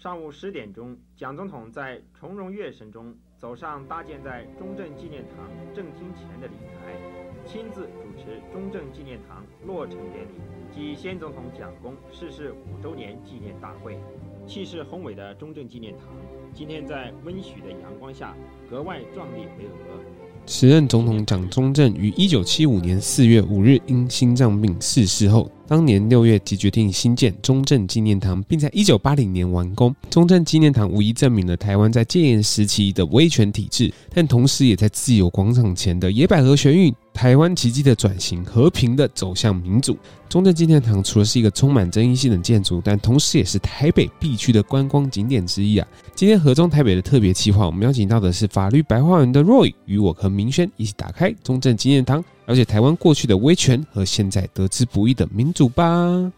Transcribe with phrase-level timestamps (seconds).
[0.00, 6.96] 上午十点钟，蒋总统在从容乐声中走上搭建在中正纪念堂正厅前的礼台，
[7.44, 10.40] 亲自主持中正纪念堂落成典礼
[10.72, 13.98] 及先总统蒋公逝世五周年纪念大会。
[14.46, 16.06] 气势宏伟的中正纪念堂，
[16.54, 18.34] 今天在温煦的阳光下
[18.70, 20.19] 格外壮丽巍峨。
[20.50, 29.94] 时任总统蒋中正于一九七五年四月五日因心脏病逝世后，当年六月即决定兴建中正纪念堂，并在一九八零年完工。
[30.10, 36.92] 中正纪念堂无疑证明了台湾在戒严时期的威权体制，但同时也在自由广场前的野百合学运。
[37.20, 39.94] 台湾奇迹的转型，和平的走向民主。
[40.26, 45.86] 中正纪念堂除了是一个充满争议性的建筑，但同时也是台北必去的观光景点之一啊！
[46.14, 56.32] 今天和中台北的特别企划，我们邀请到的是法律白话文的 Roy，与我和明轩一起打开中正纪念堂，了解台湾过去的威权和现在得之不易的民主吧。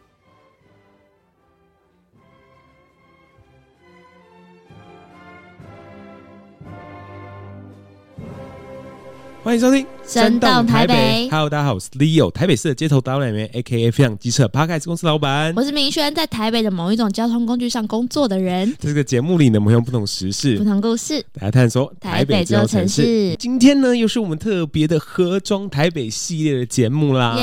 [9.44, 11.26] 欢迎收听《真动台北》。
[11.30, 15.52] Hello，大家好，我是 Leo，台北市的街头导览员，AKA 非常机车 Podcast 公司老板。
[15.56, 18.70] 我是明轩，在台北的某一种交通工具上工作的人。
[18.78, 23.34] 在这个节目里呢，我们用不同时事、不同故事，来探索台北这座城市。
[23.34, 27.36] 今天呢，又是我们特别的盒装台北系列的节目啦。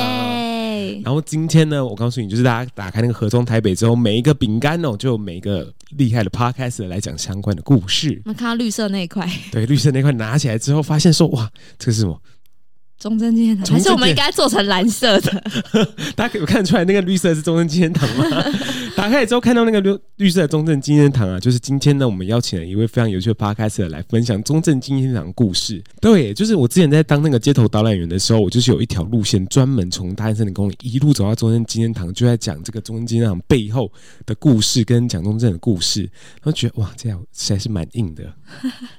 [0.80, 1.02] 耶！
[1.04, 8.22] 然后今天呢，我告诉你，就是大家打开那个盒装台北之后，每一个饼干哦，就有每一个厉害的 Podcast 来讲相关的故事。
[8.26, 12.22] 我们看到绿色那一块，对，绿色那块拿起来之后，发现说，哇，这个是什么？
[13.00, 15.44] 中正纪念堂，还是我们应该做成蓝色的？
[16.18, 18.26] 大家可以看出来，那个绿色是中正纪念堂吗？
[18.98, 25.82] 打开之后看到那个绿绿色的中正纪念堂啊，就是今天呢，我们邀请了一位非常有趣的 Podcaster 来分享中正纪念堂的故事。
[26.02, 33.90] 对，就是我之前在当那个街头导览员的时候，我就是有一条路线专门从大安森林公园一路走到中正纪念堂，就在讲这个中正纪念堂背后
[34.26, 36.02] 的故事跟蒋中正的故事。
[36.02, 38.24] 然后觉得哇，这样实在是蛮硬的，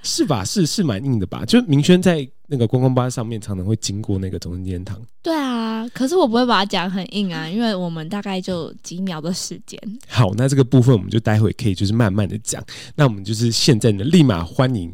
[0.02, 0.42] 是吧？
[0.42, 1.44] 是是蛮硬的吧？
[1.44, 2.26] 就明轩在。
[2.52, 5.00] 那个观光巴士上面常常会经过那个中正纪念堂。
[5.22, 9.80] 对啊，可是我不会把它讲很硬啊，因为我们大概就几秒的时间。
[10.08, 12.60] 好，那这个部分我们就待会可以就是慢慢的讲。
[12.96, 14.92] 那我们就是现在呢，立马欢迎。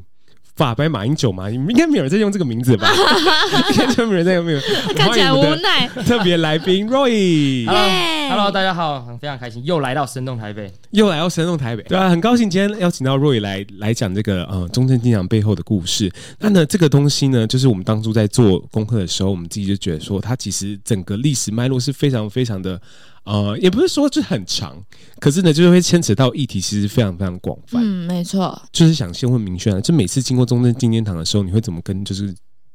[0.54, 1.50] 法白马英九吗？
[1.50, 2.88] 应该没有人在用这个名字吧？
[3.78, 4.60] 应该没有人在用没有。
[4.96, 5.86] 看起来无奈。
[6.06, 11.82] 特别来宾 Roy，Hello，Hello，大家好，非常开心又来到生动台北，又来到神动台北。
[11.84, 16.10] 对啊，很高兴今天邀请到若雨来来讲这个呃中正纪念堂背后的故事。
[16.38, 22.80] 那呢，这个东西呢，就是我们当初在做功课的时候，我们自己就觉得说，它其实整个历史脉络是非常非常的。
[23.24, 24.80] 呃，也不是说就很长，
[25.18, 27.80] 可是呢，就是会牵扯到议题，其实非常非常广泛。
[27.82, 28.56] 嗯，没错。
[28.70, 32.32] 就是想先问明轩啊，就每次经过中正纪念堂的时候，你会怎么跟就是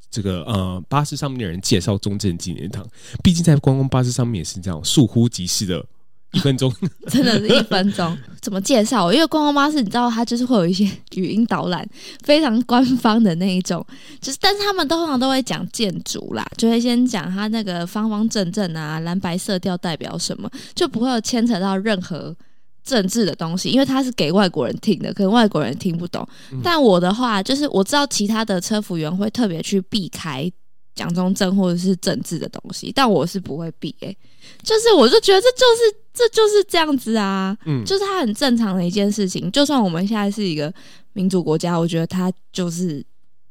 [0.09, 2.85] 这个呃巴士上面的人介绍中正纪念堂？
[3.23, 5.85] 毕竟在观光巴士上面也是这样，倏忽即逝的。
[6.31, 6.73] 一分钟，
[7.07, 8.17] 真的是一分钟。
[8.41, 9.11] 怎么介绍？
[9.11, 11.87] 因为观光巴士，你知道，它就是会有一些语音导览，
[12.23, 13.85] 非常官方的那一种。
[14.19, 22.35] 就是，但是他们通常都会讲建筑啦，就会先讲它那个方方正正啊，蓝白色调代表什么，就不会有牵扯到任何
[22.83, 26.27] 政治的东西，因为它是给外国人听的，可能外国人听不懂。
[26.51, 30.51] 嗯、但我的话，就是我知道其他的车服员会特别去避开
[30.95, 34.17] 蒋中正或者是政治的东西，但我是不会避诶、欸。
[34.63, 39.51] 就是，我就觉得这就是这就是这样子啊，嗯，就是它很正常的一件事情。
[39.51, 40.73] 就算我们现在是一个
[41.13, 43.03] 民主国家，我觉得它就是。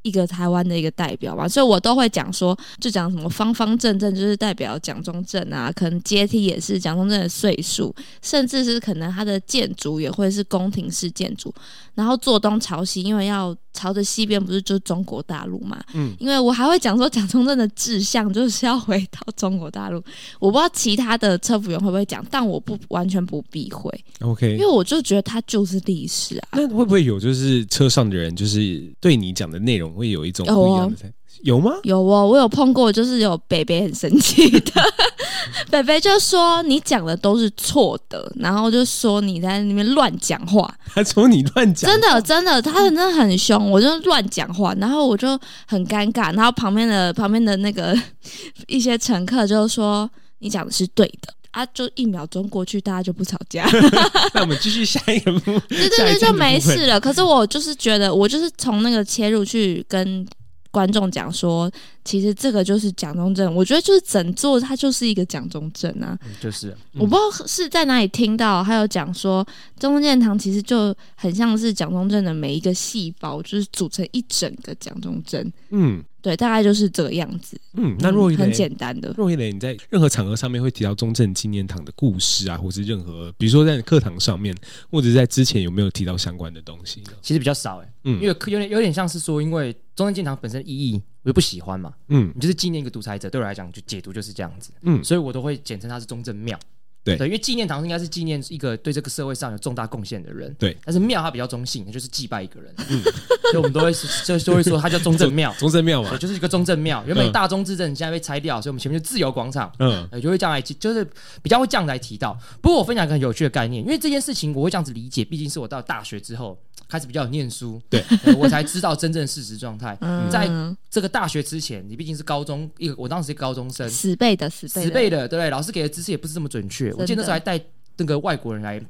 [0.03, 11.55] 一个台湾的一个代表吧，所以我都会讲说，就讲什么方方正正，就是代表蒋中正啊，可能阶梯也是蒋中正的岁数，甚至是可能他的建筑也会是宫廷式建筑，
[11.95, 20.03] 然后坐东朝西，因为要朝着西边不是就是中国大陆嘛，嗯，因为我还会讲说蒋中正的志向就是要回到中国大陆，
[20.39, 26.49] 我不知道其他的车服员会不会讲，但我不完全不避讳，OK，因为我就觉得他就是历史啊。
[26.53, 29.90] 那会不会有就是车上的人就是对你讲的内容？
[29.93, 31.13] 会有一种不一样的才
[31.43, 31.73] 有，哦、有吗？
[31.85, 34.73] 有哦，我有碰过，就是有北北很生气的，
[35.71, 47.97] 北北就说你讲的都是错的，然后就说你在那边乱讲话，他说你乱讲，真的真的，他真的很凶，我就乱讲话，然后我就很尴尬，然后旁边的旁边的那个
[48.69, 50.11] 一些乘客就说
[50.41, 51.33] 你讲的是对的。
[51.53, 51.67] 啊！
[51.67, 53.69] 就一秒钟过去，大家就不吵架。
[54.35, 55.59] 那我们继续下一个部。
[55.69, 57.01] 对对对，就没事了。
[57.01, 60.25] 可是我就是觉得，我就是从那个切入去跟
[60.71, 61.69] 观众讲说，
[62.05, 63.53] 其实这个就是蒋中正。
[63.53, 66.17] 我觉得就是整座它就是一个蒋中正啊。
[66.41, 69.45] 就是，我不知道是在哪里听到，还有讲说
[69.79, 75.53] 中正纪念堂其实就很像是蒋中正的每一个细胞，就是组成一整个蒋中正。
[75.71, 76.05] 嗯。
[76.23, 77.61] 对，大概就是这个样子。
[77.75, 79.13] 嗯，那若一雷很简单的。
[79.17, 84.55] 若一雷，你在任何场合上面会提到中正纪念堂的故事啊，或是任何，比如说在课堂上面，
[84.91, 87.13] 或者在之前有没有提到相关的东西呢？
[87.23, 96.59] 其实比较少哎、欸，嗯，因为有点有点像是说，因为中正纪念堂本身意义我就不喜欢嘛，嗯，你就是纪念一个独裁者，对我来讲就解读就是这样子，嗯，所以我都会简称它是中正庙。
[97.03, 100.55] 对，对，因为纪念堂应该是纪念一个对这个社会上有重大贡献的人。
[100.59, 102.75] 对，但是庙它比较中性，就是祭拜一个人。
[102.91, 103.03] 嗯，
[103.51, 103.93] 所以我们都会
[104.25, 107.03] 就就会说它叫中正庙， 中正庙嘛，就是一个中正庙。
[107.07, 109.73] 原本大中至正现在被拆掉，所以我们前面就自由广场。
[109.79, 111.03] 嗯，就会这样来提，就是
[111.43, 112.39] 比较会这样来提到。
[112.61, 116.59] 不过我分享一个很有趣的概念，因为这件事情我会这样子理解，毕竟是我到大学之后
[116.91, 118.05] 开始比较有念书，对，
[118.37, 119.97] 我才知道真正事实状态。
[120.03, 120.51] 嗯，在
[120.91, 125.49] 这个大学之前，你毕竟是高中一个，我当时是高中生，十倍的十倍十倍的，对不对？
[125.49, 126.93] 老师给的知识也不是这么准确。
[126.95, 127.59] 我记得那时候还带。
[127.97, 128.81] 那个外国人来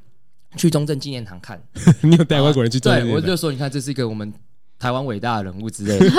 [0.55, 1.61] 去中正纪念堂看，
[1.99, 3.03] 你有带外国人去中正？
[3.03, 4.31] 对，我就说，你看，这是一个我们
[4.81, 6.11] 台湾伟大的人物之类的，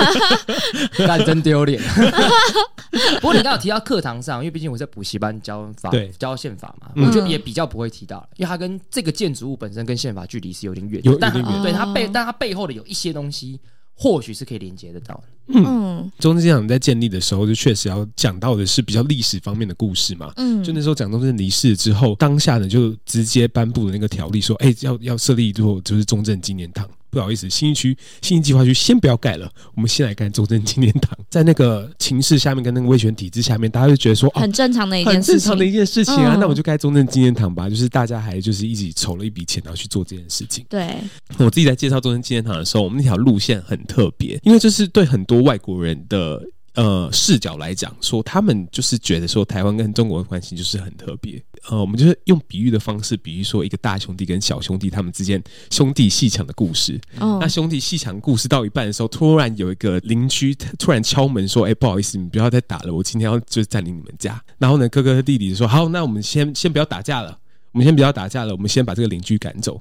[1.05, 1.81] 但真丢脸。
[3.19, 13.59] 不过你刚刚有提到课堂上，因为毕竟我在补习班教法，对，教宪法嘛，我觉得也比较不会提到，因为它跟这个建筑物本身跟宪法距离是有点远，有但点远，对它背，但它背后的有一些东西。
[13.95, 15.23] 或许是可以连接得到的。
[15.49, 20.33] 嗯，中正纪念堂在建立的时候，就确实要讲到的是比较历史方面的故事嘛。
[20.37, 26.89] 嗯，就那时候蒋中正离世之后，当下呢就直接颁布了那个条例，说，哎、欸，要要设立一座就是中正纪念堂。
[27.13, 31.17] 不好意思，新一区新一计划区先不要盖了，我们先来盖中正纪念堂。
[31.29, 37.69] 在那个情势下面，跟那个威权体制下面，大家就觉得说，哦，很正常的一件事情，很正常的一件事情啊，嗯、那我就盖中正纪念堂吧。
[37.69, 40.65] 就是大家还就是一起筹了一笔钱，然后去做这件事情。
[40.67, 40.97] 对，
[41.37, 46.41] 我自己在介绍中正纪念堂的时候，我们那条路线很特别，因为这是对很多外国人的。
[46.75, 51.41] 呃，视角来讲，说他们就是觉得说台湾跟中国的关系就是很特别。
[51.69, 56.99] 呃，我们就是用比喻的方式，比喻说一个大兄弟跟小兄弟他们之间兄弟鬩墙的故事。
[57.19, 67.37] 哦，那兄弟鬩墙故事到一半的时候，突然有一个邻居突然敲门说：“哎、欸，不好意思，你不要再打了，我今天要就是占领你们家。”然后呢，哥哥和弟弟就说：“好，那我们先先不要打架了，
[67.71, 69.79] 我们先不要打架了，我们先把这个邻居赶走。”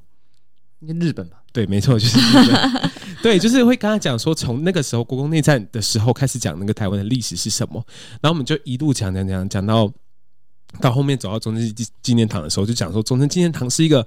[0.86, 2.90] 日本吧，对，没错，就是日本。
[3.22, 7.74] 对，就是会跟他讲说，从那个时候国共内战的时候开始讲那个台湾的历史是什么，
[8.20, 9.88] 然后我们就一路讲讲讲讲到
[10.80, 14.04] 到后面走到中正纪纪念堂的时候，就讲说中正纪念堂是一个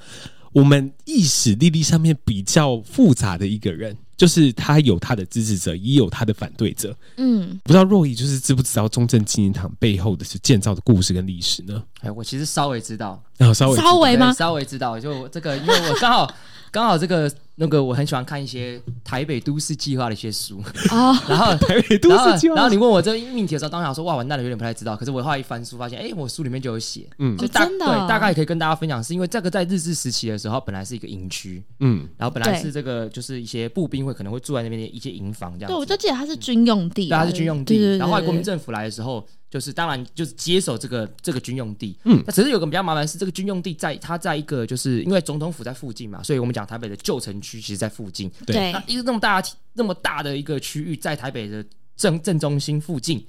[0.52, 6.94] 我们历史历历上面比较复杂的一个人，就是他有他的支持者，也有他的反对者。
[7.16, 11.82] 嗯，不知道若仪就是知不知道中正纪念堂背后的是建造的故事跟历史呢？
[12.02, 14.34] 哎，我其实稍微知道，然后稍微稍微吗？
[14.34, 16.30] 稍微知道，就这个，因为我刚好。
[16.76, 20.62] 刚好这个那个我很喜欢看一些台北都市计划的一些书。
[20.90, 24.96] 啊， 然后 台北都市计划，然后你问我这命题的时候，当时想说哇完蛋了，有点不太知道。
[24.96, 35.72] 可是我后来一翻书，发现哎，我书里面就有写，嗯，就大、哦、对大概可以跟大家分享，是因为这个在日治时期的时候，本来是一个营区，嗯，然后本来是这个就是一些步兵会可能会住在那边的一些营房这样。
[35.72, 37.98] 对，我就记得它是军用地，对，它是军用地。
[37.98, 39.26] 然后后来国民政府来的时候。
[39.48, 49.42] 就是当然就是接手这个这个军用地，嗯，那只是有个比较麻烦是这个军用地在它在一个就是因为总统府在附近嘛，所以我们讲台北的旧城区其实在附近，对，那一个那么大
[49.74, 51.64] 那么大的一个区域在台北的
[51.96, 53.26] 正正中心附近。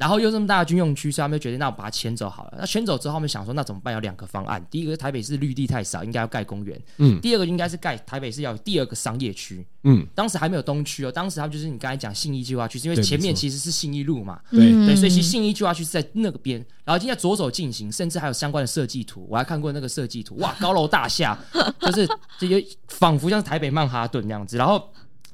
[0.00, 2.54] 然后又这么大的军用区，所以他们就决定，那我把它迁走好了。
[2.58, 3.92] 那迁走之后，他们想说，那怎么办？
[3.92, 4.64] 有两个方案。
[4.70, 6.80] 第一个是台北市绿地太少，应该要盖公园。
[6.96, 7.20] 嗯。
[7.20, 9.62] 第二个应该是盖台北市要有第二个商业区。
[9.84, 10.06] 嗯。
[10.14, 14.40] 当时还没有东区哦，当时他们就是你刚才讲信义计划区，是因为前面其实是信义路嘛。
[14.50, 14.72] 对。
[14.86, 21.38] 对，所以其实信义计划区是在那个边，然后现在左手进行，甚至还有相关的设计图，我还看过那个设计图，哇，高楼大厦，
[21.78, 22.08] 就是
[22.38, 24.56] 这些仿佛像是台北曼哈顿那样子。
[24.56, 24.90] 然后，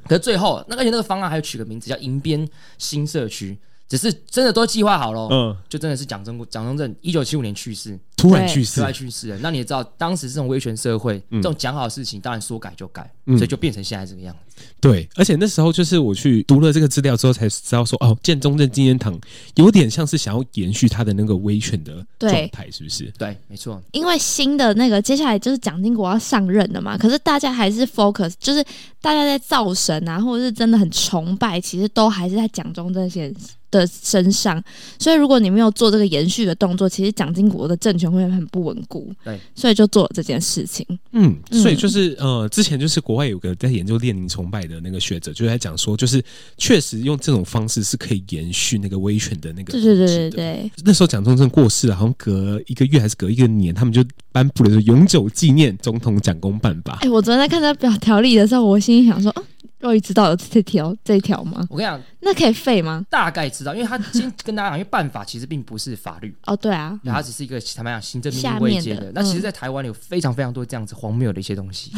[0.08, 2.48] 可是最后那个而且那个方案还有取个名字叫银边
[2.78, 3.56] 新社区。
[3.88, 9.38] 只是真的都计划好了，嗯，就真的是蒋中蒋中正一九七五年去世，突然去世，突然去世了。
[9.40, 14.45] 那你也知道，当时这种威权社会，这种讲好的事情，当然说改就改，所以就变成现在这个样子。
[14.80, 19.18] 对，而且那时候就是我去读了这个资料之后，才知道说，哦，建中正纪念堂
[19.54, 23.12] 有点像是想要延续他的那个威权的状态，是不是？
[23.18, 23.82] 对，没错。
[23.92, 28.62] 因为新的那个接下来就是蒋经国要上任了嘛，可是大家还是 focus，就是
[29.00, 33.34] 大家在造神啊，或者是真的很崇拜，其实都还是在蒋中正先
[33.68, 34.62] 的身上，
[34.98, 39.12] 所以如果你没有做这个延续的动作，其实蒋经国的政权会很不稳固。
[39.24, 40.86] 对，所以就做了这件事情。
[41.12, 46.22] 嗯，所以就是呃，之前就是国外有个在研究列宁崇拜的那个学者，就在讲说，就是
[46.56, 49.72] 确实用这种方式是可以延续那个威权的那个。
[49.72, 50.70] 对对对对对。
[50.84, 56.94] 那时候蒋中正过世了，好像隔一个月还是隔一个年，他们就颁布了说永久纪念总统蒋公办法。
[57.00, 59.44] 哎、欸，我昨天在看这表条例的时候，我心里想说，哦
[59.86, 61.66] 若一知道有这条这一条吗？
[61.70, 63.04] 我跟你讲，那可以废吗？
[63.08, 69.10] 大概知道，因为他先跟大家讲，因为办法其实并不是法律，哦，对啊，它只是一个坦白讲行政命令位阶的。
[69.14, 71.92] 那其实，嗯在台湾有非常非常多这样子荒谬的一些东西。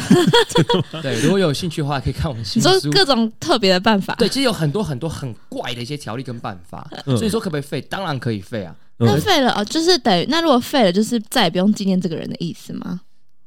[1.03, 2.69] 对，如果有兴趣的话，可以看我们你新书。
[2.69, 7.81] 说各种特别的办法，对，其实有很多很多很怪的一些条例跟办法，嗯所以说可不可以废？
[7.81, 8.75] 当然可以废啊。
[9.01, 13.01] 那废了哦，就是等于那如果废了，就是再也不用纪念这个人的意思吗？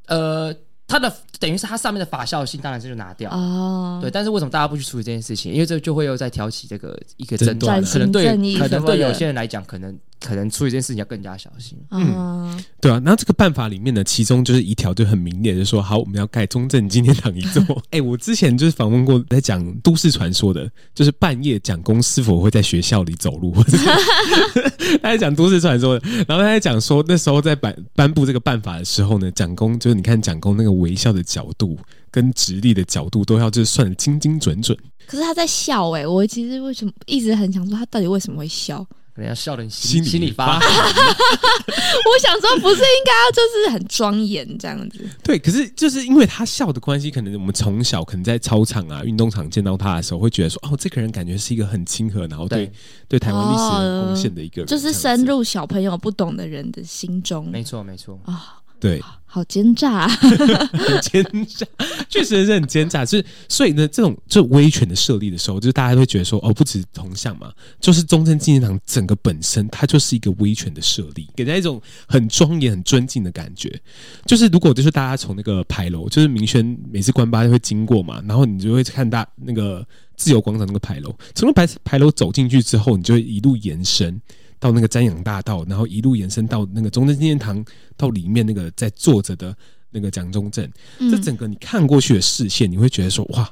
[0.07, 0.53] 呃，
[0.91, 3.31] 它的等于是它上面的法效性，当然是就拿掉。
[3.31, 5.53] 哦，对，但是为什么大家不去处理这件事情？
[5.53, 8.25] 因为这就会又在挑起这个一个争争端端，可能对
[8.57, 11.77] 可能对有些人来讲，可能可能出一件事情要更加小心。
[11.89, 17.61] 嗯，对啊，然后这个办法里面呢，其中就是一条就很明烈，就说好，我们要盖中正纪念堂一座。
[17.89, 23.53] 哎，我之前就是访问过，在讲都市传说的，就是半夜蒋公是否会在学校里走路，
[25.01, 31.77] 他在讲都市传说的，然后他在讲说那时候在颁颁布这个办法的时候呢，蒋公就是你看蒋公那个微笑的角度
[32.11, 34.77] 跟直立的角度都要就是算的精精准准。
[35.07, 38.85] 可是他在笑哎、我其实为什么一直很想说他到底为什么会笑？
[39.13, 40.57] 可能要笑得心里心心里发。
[40.59, 44.99] 我想说不是应该要就是很庄严这样子？
[45.23, 52.73] 对，可是就是因为他笑的关系，可能我们从小可能在操场啊、运动场见到他的时候，会觉得说，哦，这个人感觉是一个很亲和，然后对对
[53.09, 58.19] 对台湾历史贡献的一个人，就是深入小朋友不懂的人的心中没错，没错。
[58.25, 60.07] 啊、对，好奸诈、啊！
[60.09, 61.65] 很 奸诈，
[62.09, 63.05] 确实是很奸诈。
[63.05, 73.79] 就是所以呢，这种就威权的设立的时候，就是大家都会觉得说，哦，不止铜像嘛，就是中正纪念堂整个本身它就是一个威权的设立，给人一种很庄严、很尊敬的感觉。
[74.25, 79.85] 就是如果就是大家从那个牌楼，就是明轩每次关八会经过嘛，然后你就会看大那个
[80.17, 84.19] 自由广场那个牌楼，从那牌牌楼走进去之后，你就会一路延伸。
[84.61, 87.65] 到那个瞻仰大道，然后一路延伸到那个中正纪念堂，
[87.97, 89.57] 到里面那个在坐着的
[89.89, 93.51] 那个蒋中正，这整个你看过去的视线，你会觉得说哇，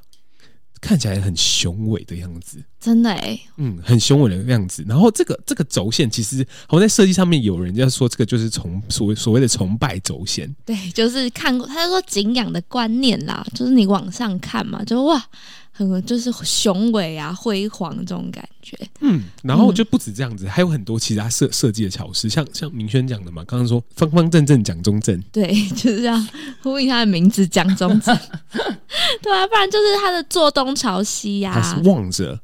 [0.79, 4.85] 看起来很雄伟的样子，真的哎，嗯，很雄伟的样子。
[4.87, 15.25] 然后这个这个轴线，其实好像在设计上面有人家说这个就是崇所谓所谓的崇拜轴线，对，就是看过，他说敬仰的观念啦，就是你往上看嘛，就哇。
[15.87, 18.77] 很就是雄伟啊，辉煌这种感觉。
[18.99, 26.27] 嗯，然后就不止这样子，嗯、还有很多其他设设计的巧思，像像明轩讲的嘛，刚刚说方方正正蒋中正，对， 就是这样
[26.61, 28.13] 呼应他的名字蒋中正。
[29.23, 32.37] 对啊，不然就是他的坐东朝西呀、啊，他是望着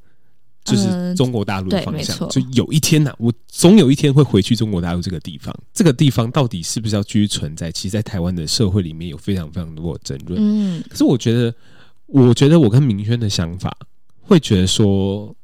[0.63, 5.53] 就是中国大陆的方向，呃、就有一天呐、啊，我总有一天会回去中国大陆这个地方。
[5.73, 7.69] 这个地方到底是不是要继续存在？
[7.71, 10.39] 其实，在台湾的社会里面有非常非常多的争论。
[10.41, 11.53] 嗯，可是我觉得。
[12.07, 13.75] 我觉得我跟明轩的想法
[14.21, 15.35] 会觉得说，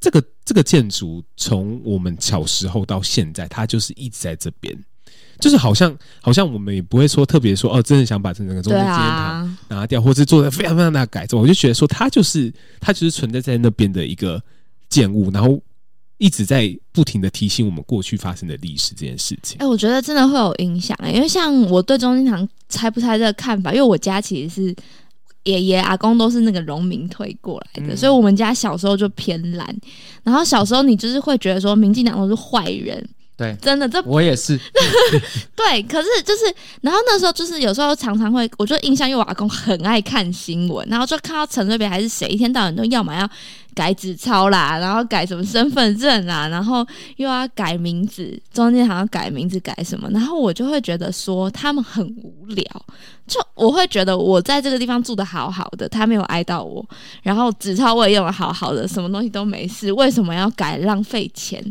[0.00, 4.76] 这个这个建筑从我们小时候到现在，它就是一直在这边，
[5.38, 11.38] 就是好像好像我们也不会说特别说哦，真的想把整个中正纪念堂拿掉，或是做的非常非常大的改造。
[11.38, 14.42] 我就觉得说，它就是它就是存在在那边的一个
[14.88, 15.60] 建物，然后
[16.18, 19.56] 一直在不停的提醒我们过去发生的历史这件事情。
[19.58, 24.76] 哎、欸，我觉得真的会有影响、欸，因为像我对中正纪念堂拆不拆这个看法，因为我家其实是。
[25.44, 29.76] 爷爷阿公都是那个农民退过来的，嗯、所以我们家小时候就偏蓝。
[30.22, 33.04] 然后小时候你就是会觉得说，民进党都是坏人，
[33.36, 34.56] 对，真的，这我也是。
[35.56, 36.44] 对，可是就是，
[36.80, 43.28] 然后那时候就是有时候常常会，我就印象，因为我阿公很爱看新闻，然后就看到陈水扁还是谁，一天到晚都要么要
[43.74, 52.64] 改纸钞啦，然后改什么身份证啦，然后又要改名字，中间好像改名字改什么，然后我就会觉得说他们很无聊。
[53.26, 56.84] 就我会觉得我在这个地方住的好好的，他没有挨到我，
[57.22, 61.62] 然后纸钞我也用的好好的，什么东西都没事，为什么要改浪费钱？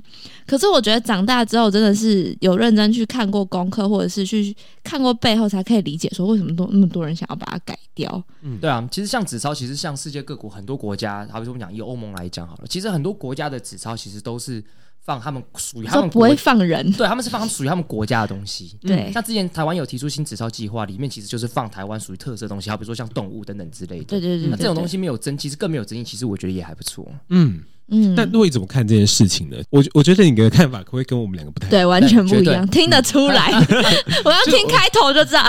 [0.48, 8.24] 可是我觉得长大之后真的是有认真去看过功课，或者是去看过背后，才可以理解说为什么都那么多人想要把它改掉。
[8.42, 14.64] 嗯，对啊，其实像纸钞，其实像世界各国很多国家，好比说我们讲以欧盟来讲好了，其实很多国家的纸钞其实都是。
[15.04, 18.78] 放他们属于他们不会放人，对，他们是放他们属于他们国家的东西。
[18.82, 24.06] 对、嗯，像之前台湾有提出新纸钞计划，里面其实就是放台湾属于特色的东西，好比如说像动物等等之类的。
[24.06, 27.12] 对对对，那这种东西没有争，其实更没有争议，其实我觉得也还不错。
[27.30, 27.64] 嗯。
[27.92, 29.58] 嗯，那洛伊怎么看这件事情呢？
[29.70, 33.52] 我我觉得你的看法可不可以跟我们两个不太对，完全不一样，听得出来。
[34.26, 35.44] 我要听开头就知道。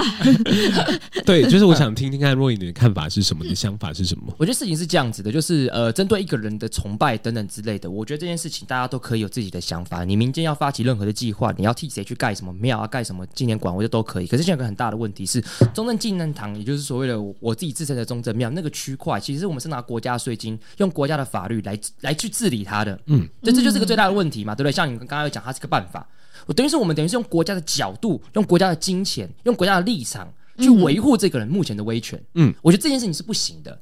[1.25, 4.33] 对，就是我想听听看洛伊你的看法是什么，你的想法是什么？
[4.39, 10.05] 我觉得事情是这样子的，就是呃，针对一个人的崇拜等等之类的，我觉得这件事情大家都可以有自己的想法。
[10.05, 14.27] 你民间要发起任何的计划，你要替谁去盖什么庙啊，盖什么纪念馆，我觉得都可以。
[14.27, 15.41] 可是现在有个很大的问题是，
[15.73, 22.99] 中正纪念堂，也就是所谓的我自己自身的中正庙那个区块，其实我们是拿国家税金，用国家的法律来来去治理它的。
[23.07, 24.73] 嗯，这这就是个最大的问题嘛，对不对？
[24.73, 26.09] 像你们刚刚有讲，它是个办法，
[26.47, 32.21] 我等于是我们等于是用国家的角度，用国家的金钱，用国家的立场去维护这个人目前的威权。
[32.35, 33.79] 嗯，我觉得这件事情是不行的。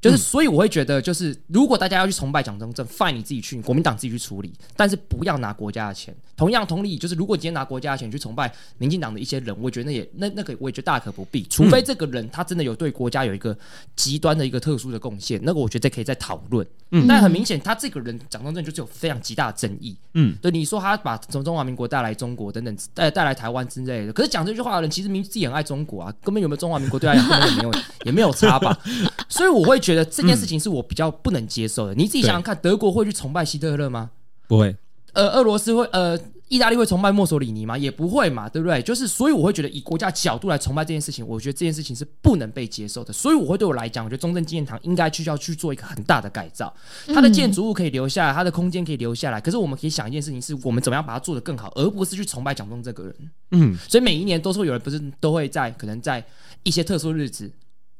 [0.00, 6.14] 就是，所以我会觉得，就是如果大家要去崇拜蒋中正，fine 你自己去，国民党自己去处理，但是不要拿国家的钱。
[6.36, 13.54] 同样同理，就是如果今天拿国家的钱去崇拜民进党的一些人，我觉得那也那那个我也觉得大可不必，除非这个人他真的有对国家有一个
[13.94, 16.66] 极端的一个特殊的贡献，那个我觉得可以再讨论。
[16.92, 19.94] 嗯，但很明显，他这个人蒋中正就是有非常极大的争议。
[20.14, 27.72] 嗯，对，你说他把从中华民国带来中国等等带带来台湾之类的，可是讲这句话的人其实明自己很爱中国啊，根本有没有中华民国对他根本也没有
[28.06, 28.76] 也没有差吧？
[29.28, 31.94] 所以我会觉得这件事情是我比较不能接受的。
[31.94, 34.10] 嗯、你自己想想看，德国会去崇拜希特勒吗？
[34.46, 34.76] 不会。
[35.12, 36.16] 呃，俄罗斯会呃，
[36.46, 37.76] 意大利会崇拜墨索里尼吗？
[37.76, 38.80] 也不会嘛，对不对？
[38.80, 43.12] 就是所以我会觉得以国家角度来崇拜这件事情，我觉得这件事情是不能被接受的。
[43.12, 46.72] 所以我会对我来讲，我觉得中正纪念堂应该去要去做一个很大的改造，
[47.08, 49.40] 它的建筑物可以留下来，它的空间可以留下来。
[49.40, 53.14] 可是我们可以想一件事情，是我们怎么样把它做得更好，而不是去崇拜蒋中这个人。
[53.50, 56.24] 嗯，所以每一年都说有人不是都会在可能在
[56.62, 57.50] 一些特殊日子。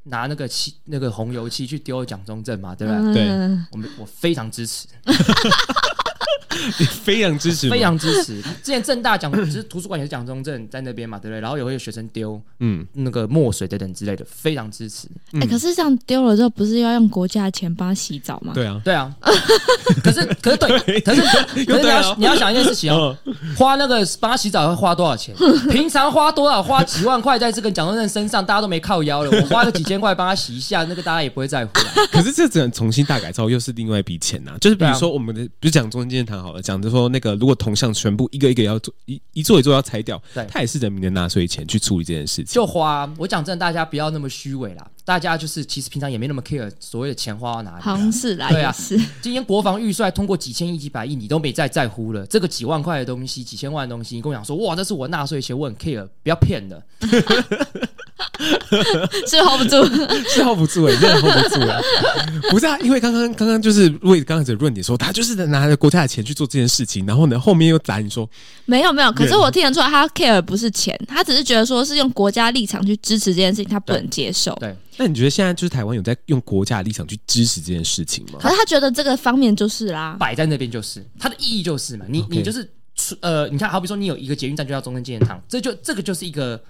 [0.04, 3.28] 拿那个漆、那个红油漆去丢蒋中正嘛，对不对、对，
[3.72, 4.88] 我们我非常支持。
[6.78, 8.40] 你 非常支持，非常支持。
[8.42, 11.40] 之前正大讲， 就是图书馆也是蒋中正在那边嘛，对不对？
[11.40, 15.08] 然后也会有学生丢，嗯，那个墨水等等之类的，非常支持。
[15.32, 18.52] 哎、欸，可是这样丢了之后，不是要用国家的钱帮他洗澡吗？
[18.54, 19.14] 对啊，对啊。
[20.04, 21.20] 可是，可是对，可是，
[21.64, 23.16] 可是你要你要想一件事情哦，
[23.56, 25.34] 花那个帮他洗澡要花多少钱？
[25.70, 26.62] 平常花多少？
[26.62, 29.30] 花几万块在这个蒋中正身上，大家都没靠腰了。
[29.30, 31.72] 我花个几千块帮他洗一下，那个大家也不会在乎。
[32.12, 34.52] 可是这只能重新大改造，又是另外一笔钱呐。
[34.60, 42.46] 就是比如说我们的，比如讲中正纪念堂好了，讲就说那个如果铜像全部一个一个要做一一座一座要拆掉，对，它也是人民的纳税钱去处理这件事情。
[42.46, 44.86] 就花，我讲真的，大家不要那么虚伪啦。
[45.04, 47.82] 大家就是其实平常也没那么 care 所谓的钱花到哪里。
[47.82, 48.96] 好像是啦，对啊，是。
[49.20, 52.24] 今天国防预算通过几千亿、几百亿，你都没再在乎了。
[52.26, 56.80] 这个几万块的东西、几千万的东西，你跟我讲说哇，这是我纳税钱，我很 care，不要骗了。
[59.26, 59.84] 是 hold 不住，
[60.28, 62.50] 是 hold 不住哎、欸，真的 hold 不住哎、欸。
[62.50, 68.28] 不是啊，因为刚刚刚刚就是为刚才的论点说，他就是拿着国家的钱去做这件事情，然后呢，后面又砸你说
[68.64, 69.12] 没有没有。
[69.12, 74.56] 可是我听得出来，他 care 不是钱，他只是觉得说是用国家立场去支持这件事情，他不能接受。
[74.60, 74.74] 对。
[74.96, 78.38] 那你觉得现在就是台湾有在用国家的立场去支持这件事情吗？
[78.40, 82.26] 可是他觉得这个方面就是啦，摆在那边就是它的意义就是嘛，你 Okay.
[82.30, 82.70] 你就是
[83.20, 86.60] 呃，你看，好比说你有一个捷运站就叫中正纪念堂，这就这个就是一个。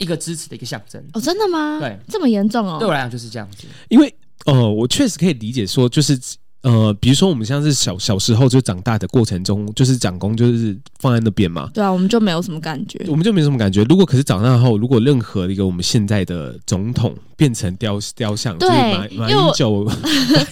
[0.00, 1.78] 一个支持的一个象征哦，真的吗？
[1.78, 2.78] 对，这么严重哦。
[2.80, 4.12] 对我来讲就是这样子，因为
[4.46, 6.18] 呃，我确实可以理解说，就是
[6.62, 13.82] 呃，比如说我们像是小小时候就长大的过程中，就是长公就是放在那边嘛，对啊，我们就没有什么感觉，我们就没什么感觉。
[13.84, 19.94] 如果可是长大后，如果任何一个我们现在的总统变成雕雕像，对就是马马英九、 马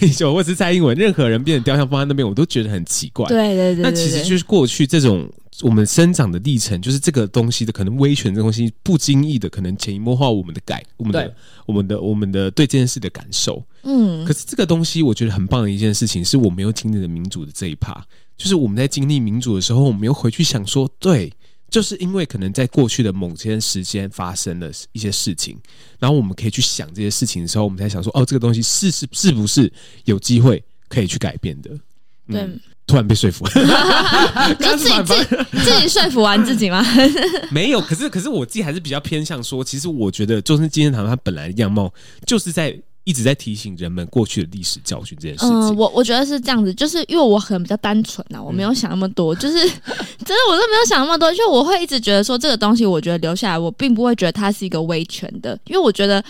[0.01, 3.27] 英九或是蔡英文，任何人变成雕像放在那边，我都觉得很奇怪。
[3.27, 5.27] 对对对，那其实就是过去这种。
[5.61, 13.61] 我们生长的历程，就是这个东西的可能威权，这个东西不经意的可能潜移默化我们的改，我们的我们的我们的对这件事的感受。
[13.83, 18.05] 嗯，可是这个东西我觉得很棒的一件事情，是我们又经历了民主的这一趴，
[18.37, 21.29] 就是我们在经历民主的时候，我们又回去想说，对，
[21.69, 25.57] 就是因为可能在过去的某些时间发生了一些事情，
[25.99, 29.71] 然后我们可以去想这些事情的时候，我们才想说，哦，这个东西是是是不是
[30.05, 31.71] 有机会可以去改变的？
[32.27, 32.59] 嗯、对。
[32.89, 33.51] 突然被说服了，
[34.59, 36.83] 就自己自己自己说服完自己吗？
[37.51, 41.93] 没有，可是可是我自己还是比较偏向说，其实我觉得中正纪念堂它本来的样貌
[42.25, 45.53] 就是在一直在提醒人们过去的历史教训这件事情。
[45.53, 56.23] 嗯，我我觉得是这样子，就是因为我可能比较单纯呐，我没有想那么多，就是真的我都没有想那么多，就我会一直觉得说这个东西，我觉得留下来，我并不会觉得它是一个威权的，因为我觉得。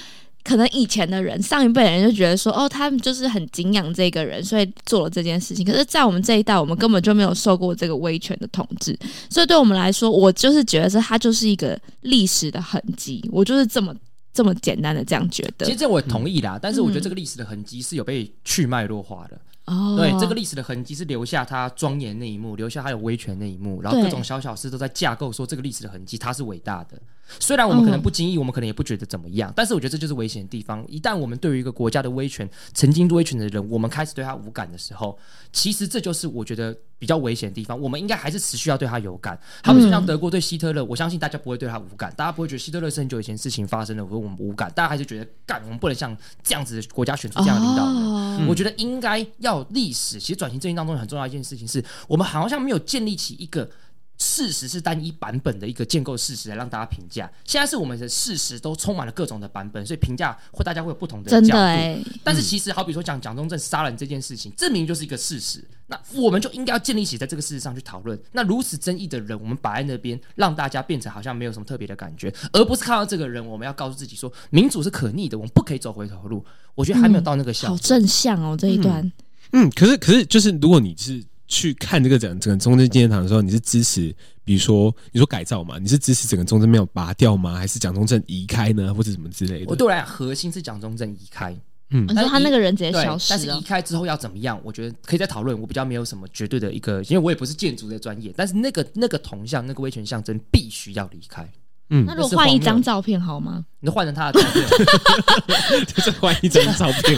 [0.44, 5.66] 可能以前的人，上一辈人就觉得说，哦，他们就是很敬仰这个人，所以做了这件事情。
[5.66, 8.98] 可是，在我们这一代，我们根本就没有受过这个威权的统治，
[9.30, 13.24] 所以对我们来说，我就是觉得是它就是一个历史的痕迹。
[13.32, 13.96] 我就是这么
[14.34, 15.66] 这么简单的这样觉得。
[15.66, 19.40] 其实这我同意啦，嗯、但是我觉得这个历史的痕迹是有被去脉络化的。
[19.66, 27.00] 哦，对，这个历史的痕迹是留下他庄严那一幕，留下他有威权那一幕，然后各种小小事都在架构说这个历史的痕迹它是伟大的。
[27.40, 30.84] 虽然我们可能不经意，我们可能也不觉得怎么样，但是我觉得这就是危险的地方。
[30.88, 35.18] 一旦我们对于一个国家的威权，曾经威权的人，我们开始对他无感的时候，
[35.52, 37.80] 其实这就是我觉得比较危险的地方。
[37.80, 39.40] 我们应该还是持续要对他有感。
[39.62, 48.48] 他们就像德国对希特勒，我相信大家不会对他无感，大家不会觉得希特勒是很久以前事情发生的，我说我们无感，大家还是觉得干，我们不能像这样子的国家选出这样的领导人。
[48.48, 50.20] 我觉得应该要历史。
[50.20, 53.70] 其实转型正义当中很重要一件事情是，我们好像没有建立起一个。
[54.20, 57.30] 事实是单一版本的一个建构事实来让大家评价。
[57.46, 61.58] 现在是我们的事实都充满了各种的版本，所以评价会大家会有不同的角度。
[61.58, 65.64] 欸，但是其实好比说讲蒋中正杀人这件事情，证明就是一个事实。
[65.88, 68.20] 那我们就应该要建立起在这个事实上去讨论。
[68.34, 76.46] 那如此争议的人，我们摆在那边，让大家变成好像没有什么特别的感觉，而不是看到这个人，我们要告诉自己说，民主是可逆的，我们不可以走回头路。
[76.76, 77.76] 我觉得还没有到那个效果。
[77.76, 79.04] 嗯，好正向哦，这一段。
[79.52, 87.56] 嗯，嗯，可是可是就是，如果你是去看这个整整个中正纪念堂的时候，你是支持，比如说你说改造嘛，你是支持整个中正庙拔掉吗？
[87.56, 89.66] 还是蒋中正移开呢，或者什么之类的？
[89.68, 91.54] 我对我来讲，核心是蒋中正移开。
[91.90, 94.62] 嗯，你说他那个人直接消失了，但是移开之后要怎么样？
[94.64, 95.60] 我觉得可以再讨论。
[95.60, 98.32] 我比较没有什么绝对的一个，因为我也不是建筑的专业。
[98.38, 101.52] 但是那个那个铜像，那个威权象征必须要离开。
[101.90, 103.66] 嗯，那如果换一张照片好吗？
[103.82, 107.18] 你就换成他的照片， 就是换一张照片，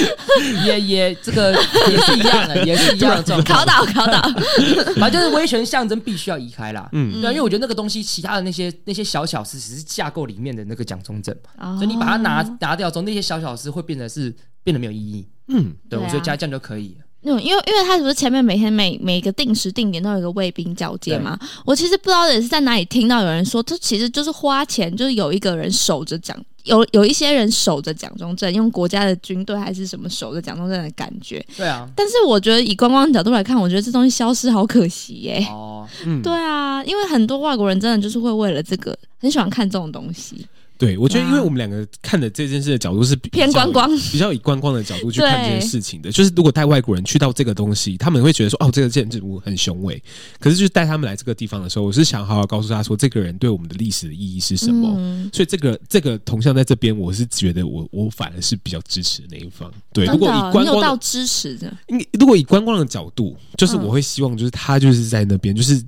[0.64, 1.52] 也也这个
[1.90, 3.58] 也是一样的， 也是一样的状况。
[3.58, 4.22] 考倒考倒，
[4.96, 6.88] 反正就是威权象征必须要移开啦。
[6.92, 15.28] 嗯，对，因为我觉得那个东西，其他的那些那些小小事，只是架构里面的那个蒋中正，哦、所以你把它拿拿掉之后，那些小小事会变得是变得没有意义。
[15.48, 17.05] 嗯，对，我觉得加这样就可以了。
[17.40, 21.38] 因为因为他是不是前面每天每每个定时定点都有一个卫兵交接嘛？
[21.64, 31.44] 我其实不知道也是在哪里听到有人说，这其实就是花钱，就是有一个人守着蒋，有有一些人守着蒋中正，用国家的军队还是什么守着蒋中正的感觉。
[31.56, 35.46] 对啊，但是我觉得以观光角度来看，我觉得这东西消失好可惜耶、欸。
[35.52, 40.46] 哦，嗯，对啊，因为很多外国人真的就是会为了这个很喜欢看这种东西。
[40.78, 46.12] 对，我觉得，因为我们两个看的这件事的角度是偏观光，比较以观光的角度去看这件事情的。
[46.12, 50.02] 就是如果带外国人去到这个东西，他们会觉得说，哦，这个建筑物很雄伟。
[50.38, 54.94] 可是，就是带他们来这个地方的时候，我是想好好告诉他说，这个人对我们的历史的意义是什么。
[54.98, 59.72] 嗯、所以，这个这个铜像在这边，我是觉得我我反而是比较支持的那一方。
[59.92, 61.72] 对，如果以观光支持的，
[62.18, 65.82] 如果以观光的角度，就是我会希望，就是他就是在那边，就是。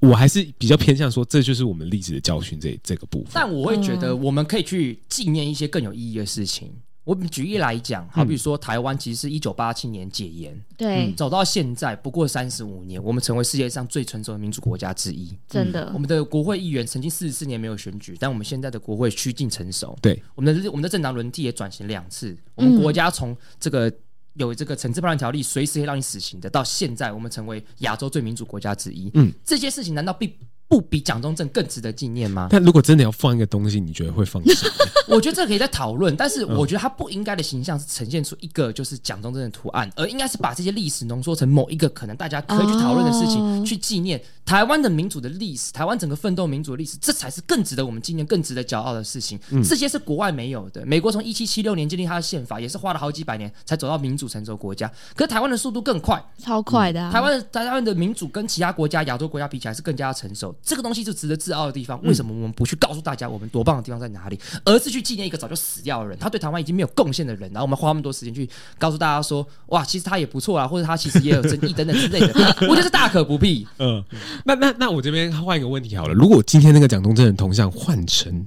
[0.00, 3.30] 我还是比较偏向说，这就是我们历史的教训这这个部分。
[3.32, 6.72] 但我会觉得，我们可以去纪念一些更有意义的事情。
[7.04, 15.32] 我举例来讲，好比说，台湾其实是一九八七年解严，对、嗯，走到现在不过三十五年，我们成为世界上最成熟的民主国家之一。
[15.48, 19.96] 真的，我们的国会议员曾经四十四年没有选举，但我们现在的国会趋近成熟。
[20.02, 23.90] 对，我们的我们的政党轮替也转型两次，我们国家从这个。
[24.36, 26.48] 有这个惩治叛乱条例，随时可以让你死刑的。
[26.48, 29.10] 到现在，我们成为亚洲最民主国家之一。
[29.14, 30.32] 嗯，这些事情难道并
[30.68, 32.48] 不比蒋中正更值得纪念吗？
[32.50, 34.74] 但如果真的要放一个东西，你觉得会放什么？
[35.14, 49.36] 我觉得这个可以再讨论，但是我觉得他不应该的形象是呈现出一个就是蒋中正的图案，而应该是把这些历史浓缩成某一个可能大家可以去讨论的事情，去纪念台湾的民主的历史，台湾整个奋斗民主的历史，这才是更值得我们纪念、更值得骄傲的事情。
[49.64, 50.86] 这些是国外没有的。
[50.86, 54.88] 美国从一七七六年建立它的宪法，也是花了好几百年才走到民主成熟国家。
[55.16, 57.10] 可是台湾的速度更快，超快的啊。
[57.10, 60.54] 台湾台湾的民主跟其他国家、亚洲国家比起来是更加成熟。
[60.62, 62.00] 这个东西就值得自傲的地方。
[62.04, 73.66] 为什么我们不去告诉大家我们多棒的地方在哪里，而是去纪念一个早就死掉的人，他对台湾已经没有贡献的人，然后我们花那么多时间去告诉大家说，哇，其实他也不错啊，或者他其实也有争议等等之类的， 我觉得是大可不必。
[73.78, 74.04] 嗯，
[74.44, 78.46] 那那那我这边换一个问题好了，如果今天那个蒋中正的铜像换成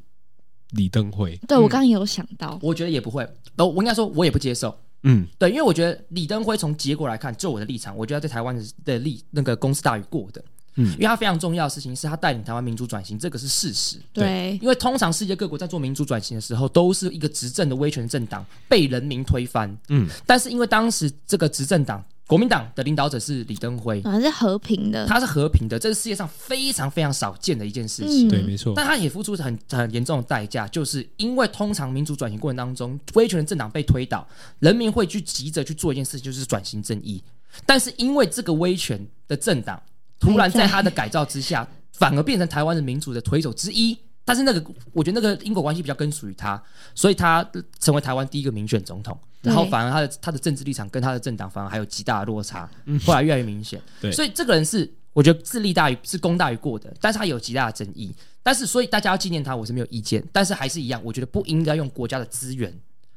[0.72, 3.24] 李登辉，对我刚刚也有想到，我觉得也不会，
[3.58, 4.76] 哦，我应该说我也不接受。
[5.04, 10.44] 嗯，对，因为我觉得李登辉从结果来看，就我的立场，我觉得在台湾的的利那个公司大于过的。
[10.76, 13.98] 嗯，因为他非常重要的事情是他带领台湾民主转型，这个是事实。
[14.14, 19.76] 对，因为通常世界各国在做民主转型的时候，都是一个执政的威权政党被人民推翻。
[19.88, 28.28] 嗯，但是因为当时这个执政党国民党的领导者是李登辉，他是和平的，他是和平的，这是世界上非常非常少见的一件事情。
[28.28, 28.74] 嗯、对，没错。
[28.76, 34.28] 但他也付出很很严重的代价，就是因为通常民主转型过程当中，威权的政党被推倒，
[34.60, 37.24] 人民会去急着去做一件事情，就是转型正义。
[37.66, 39.82] 但是因为这个威权的政党。
[40.22, 43.98] 突然在他的改造之下，反而变成台湾的民主的推手之一。
[44.30, 44.64] 但是那个，
[44.94, 46.62] 我觉得那个因果关系比较跟属于他，
[46.94, 47.44] 所以他
[47.80, 49.18] 成为台湾第一个民选总统。
[49.42, 52.70] 然后反而他的他的政治立场跟他的政党反而还有极大的落差，
[53.04, 53.82] 后来越来越明显。
[54.00, 58.16] 对，所以这个人是我觉得自利大于是功大于过的，但是他有极大的争议。
[58.44, 60.24] 但是所以大家要纪念他，我是没有意见。
[60.32, 62.72] 但是还是一样，我觉得不应该用国家的资源。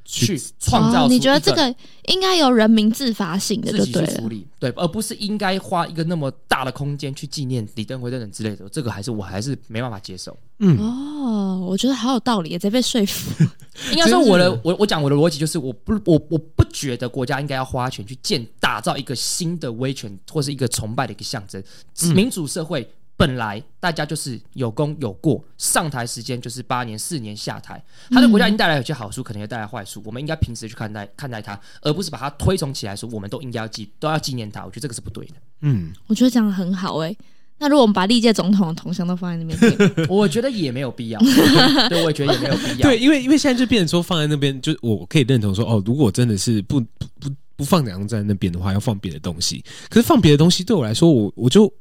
[0.04, 1.74] 去创造、哦，你觉得这个
[2.08, 10.36] 应该由人民自发性的就对了，处理对，而不是应该花一个那么大的空间去纪念李登辉等等之类的，这个还是我还是没办法接受。
[10.58, 13.44] 嗯，哦，我觉得好有道理，直接被说服。
[13.92, 21.62] 应该说我的我我讲我的逻辑就是，我不我我不觉得国家应该要花钱去建打造一个新的威权或是一个崇拜的一个象征，
[22.02, 22.88] 嗯、民主社会。
[23.16, 30.02] 本来大家就是有功有过，上台时间就是八年、四年下台，他的国家已经带来有些好处，可能也带来坏处。
[30.04, 34.64] 我们应该平时去看待看待他，而不是把他推崇起来说我们都应该要记都要纪念他。
[34.64, 35.34] 我觉得这个是不对的。
[35.60, 37.18] 嗯，我觉得讲的很好诶、欸。
[37.58, 41.20] 那如果我们把历届总统的铜像都放在那边，我觉得也没有必要。
[41.88, 42.78] 对，我也觉得也没有必要。
[42.78, 49.64] 对，因为因为现在就变成说放在那边，就我可以认同说，哦，如果真的是不不不不放两张在那边的话，要放别的东西。
[49.88, 51.72] 可是放别的东西对我来说，我我就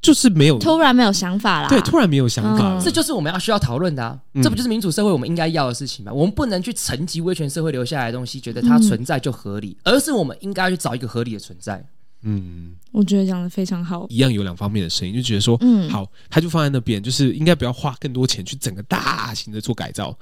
[0.00, 1.68] 就是没有突然没有想法啦。
[1.68, 4.18] 对，突然没有想法，嗯、这就是我们要需要讨论的啊！
[4.34, 6.12] 嗯、这不就是民主社会我们应该要的事情吗？
[6.12, 11.84] 我们不能去沉寂威权社会留下来的东西，觉得它存在就合理，嗯、而是我们应该去找一个合理的存在。
[12.22, 14.06] 嗯，我觉得讲的非常好。
[14.08, 20.16] 一样有两方面的声音，就觉得说，嗯，好，他就放在那边，就是应该不要花更多钱去整个大型的做改造。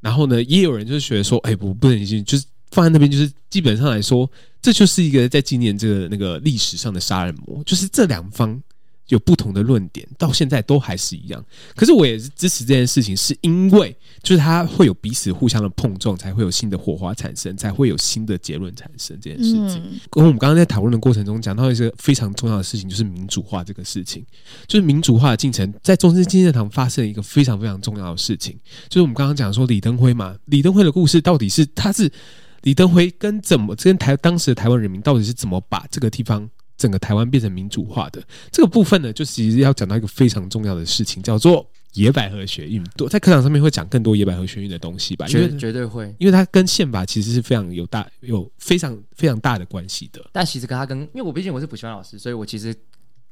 [0.00, 8.62] 然后呢，也有人就是觉得说，哎，不，不能行，就是放在那边，就是基本上来说，这就是一个在纪念这个那个历史上的杀人魔，就是这两方。
[9.12, 11.44] 有不同的论点，到现在都还是一样。
[11.76, 19.14] 可是我也是支持这件事情，是因为就是它会有彼此互相的碰撞，才会有新的火花产生，才会有新的结论产生。
[19.20, 24.24] 这件事情，嗯、跟我们刚刚在讨论的过程中讲到一个非常重要的事情，就是民主化这个事情。
[24.66, 32.10] 就是民主化的进程，在中正纪念堂发生了一个非常非常重要的事情，就是我们刚刚讲说李登辉嘛，李登辉的故事到底是他是
[32.62, 36.48] 李登辉跟怎么跟台当时的台湾人民到底是怎么把这个地方。
[36.82, 42.82] 整个台湾变成民主化的这个部分呢，就其实要讲到一个非常重要的事情，叫做野百合学运。
[42.96, 45.28] 多在课堂上面会讲更多野百合学运的东西吧？
[45.28, 50.20] 绝绝对会，因为它跟宪法其实是非常有大有非常非常大的关系的。
[50.32, 52.74] 但其实跟它跟，因为我毕竟我是补习班老师，所以我其实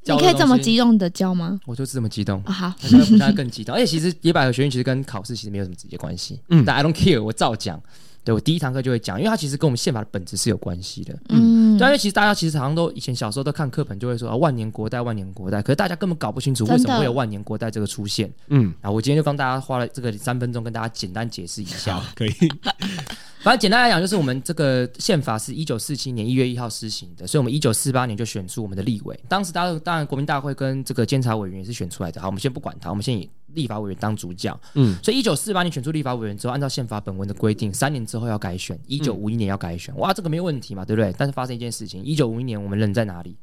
[0.04, 1.58] 你可以这么激动的教吗？
[1.66, 2.40] 我就是这么激动。
[2.46, 3.74] 哦、好，现在补习班更激动。
[3.76, 6.40] 而且其实野百合学运其实跟考试其实没有什么直接关系。
[6.50, 7.82] 嗯，但 I don't care，我照讲。
[8.22, 11.18] 对，我第一堂课就会讲，因为它其实跟我们宪法的本质是有关系的。
[11.30, 11.49] 嗯，
[11.80, 18.32] 对，因为其实大家其实好像都以前小时候都看课本就会说啊，万年国代，万年国代，可是大家根本搞不清楚为什么会有万年国代这个出现。
[18.48, 22.02] 嗯，啊，我今天就帮大家花了这个三分钟跟大家简单解释一下。
[22.14, 22.32] 可以。
[23.42, 29.18] 反正简单来讲，就是我们这个宪法是一九四七年一月一号施行的，所以我们一九四八年就选出我们的立委。
[29.30, 32.20] 当时大家当然国民大会跟这个监察委员也是选出来的。
[32.20, 34.58] 好，我们先不管它，我们先以立法委员当主角。
[34.74, 39.96] 嗯，所以一九四八年选出立法委员之后，按照宪法本文的规定，三年之后要改选，一九五一年要改选。
[39.96, 41.14] 哇，这个没有问题嘛，对不对？
[41.18, 43.36] 但是发生一件事情，一九五一年我们人在哪里？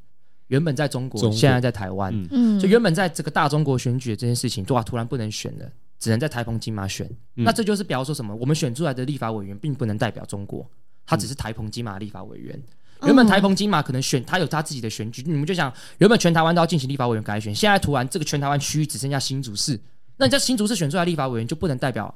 [0.47, 2.13] 原本在中国，现在在台湾。
[2.31, 5.69] 嗯，所以原本在这个大中国选举的这件事情，哇，突然不能选了。
[5.99, 8.35] 只能在台澎金马选，嗯、那这就是表示说什么？
[8.35, 10.63] 我们选出来的立法委员并不能代表中国，
[11.07, 12.55] 他只是台澎金马立法委员。
[12.99, 19.79] 嗯、原本台澎金马可能选他有他自己的选举，你们就想，原本全台湾都要进行立法委员改选，现在突然这个全台湾区域只剩下新竹市，
[20.17, 22.13] 那你在新竹市选出来立法委员就不能代表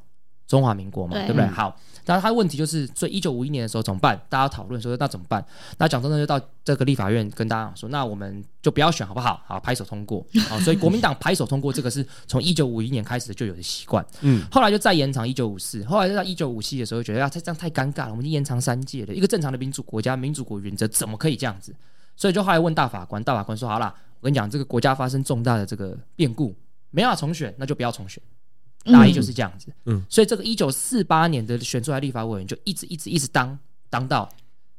[0.48, 1.14] 中华民国嘛？
[1.14, 1.48] 对，对不对？
[1.48, 1.76] 好。
[2.04, 4.20] 但是他的问题就是，所以一九五一年的时候怎么办？
[4.28, 5.46] 大家讨论说那怎么办？
[5.78, 9.40] 那蒋中正就到这个立法院跟大家说，那我们就不要选好不好？
[9.46, 10.26] 好，拍手通过。
[10.50, 14.04] 好，所以国民党拍手通过这个是从一九五一年开始就有的习惯。
[14.22, 19.14] 嗯，后来就再延长一九五四，后来就到一九五七的时候，觉得啊，这这样太尴尬了，我们已经延长三届了。
[19.14, 21.74] 一个正常的民主国家，民主国原则怎么可以这样子？
[22.18, 26.56] 所以就后来问大法官，大法官说好了，我跟你讲，这个国家发生重大的这个变故，
[26.92, 28.22] 没办法重选，那就不要重选。
[28.86, 33.56] 大意就是这样子，嗯，所以这个一九四八年的选出来立法委员就一直一直一直当
[33.92, 34.28] 当到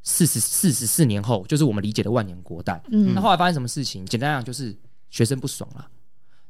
[0.03, 2.83] 四十四十四年后，就是我们理解的万年国代。
[2.91, 4.05] 嗯，那后来发生什么事情？
[4.07, 4.77] 简单讲就是
[5.09, 5.87] 学生不爽了，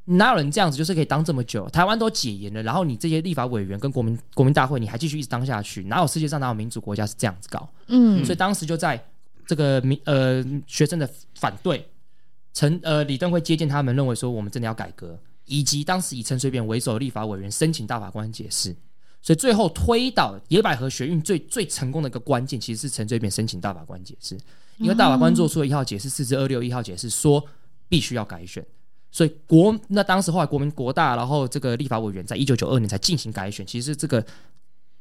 [0.04, 1.68] 哪有人这样子就是可以当这么久？
[1.68, 5.82] 台湾都解严了，然后你这些立法委员跟国民国民大会，你还继续一直当下去？
[5.84, 7.68] 哪有世界上哪有民主国家是这样子搞？
[7.88, 8.98] 嗯，所以当时就在
[9.46, 11.86] 这个民呃学生的反对，
[12.54, 15.18] 陈呃李登辉接见他们，认为说我们真的要改革。
[15.44, 18.74] 以及当时以陈水扁为首的立法委员申请大法官解释，
[19.20, 24.38] 所以最后推倒野百合学运最最成功的一个关键，其实是陈水扁申请大法官解释，
[24.78, 27.44] 因为大法官做出了一号解释，四至二六一号解释说
[27.88, 28.64] 必须要改选，
[29.10, 34.24] 所以国那当时后来国民国大，然后这个立法委员在一九九二年才进行改选，其实这个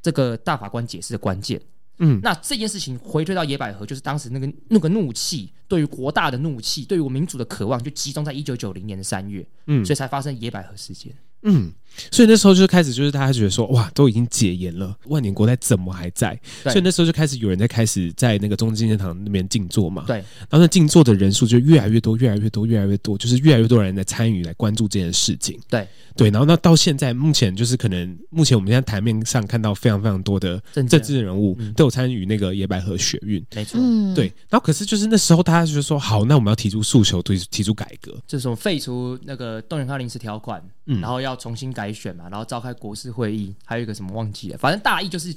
[0.02, 1.62] 这个大法官解释的关键。
[2.00, 11.16] 嗯，那这件事情回推到野百合，就是当时那个那个怒气，对于国大的怒气，对于我民主的渴望，就集中在一九九零年的三月，嗯，所以才发生野百合事件。
[11.44, 11.72] 嗯，
[12.12, 16.40] 所以那时候就开始，就是大家觉得说，哇，都已经解严了，万年国代怎么还在？
[16.64, 20.04] 对所以那时候就开始有人在开始在那个中正纪念堂那边静坐嘛。
[20.08, 20.18] 对，
[20.50, 25.60] 然后那静坐的人数就越来越多，越来越多，越来越多，就是越来越多人在参与，来关注这件事情。
[25.70, 33.80] 对对，然后那到现在目前就是可能目前我们现在台面上看到非常非常多的政治人物都有参与那个野百合学运，没错。
[33.82, 34.26] 嗯，对。
[34.50, 41.22] 然后可是就是那时候大家就说，好，那我们要提出诉求，提提出改革，就是说废除那个动员戡临时条款，嗯，然后。
[41.22, 45.34] 要重新改选嘛，然后召开国事会议，还有一个什么忘记了，反正大意就是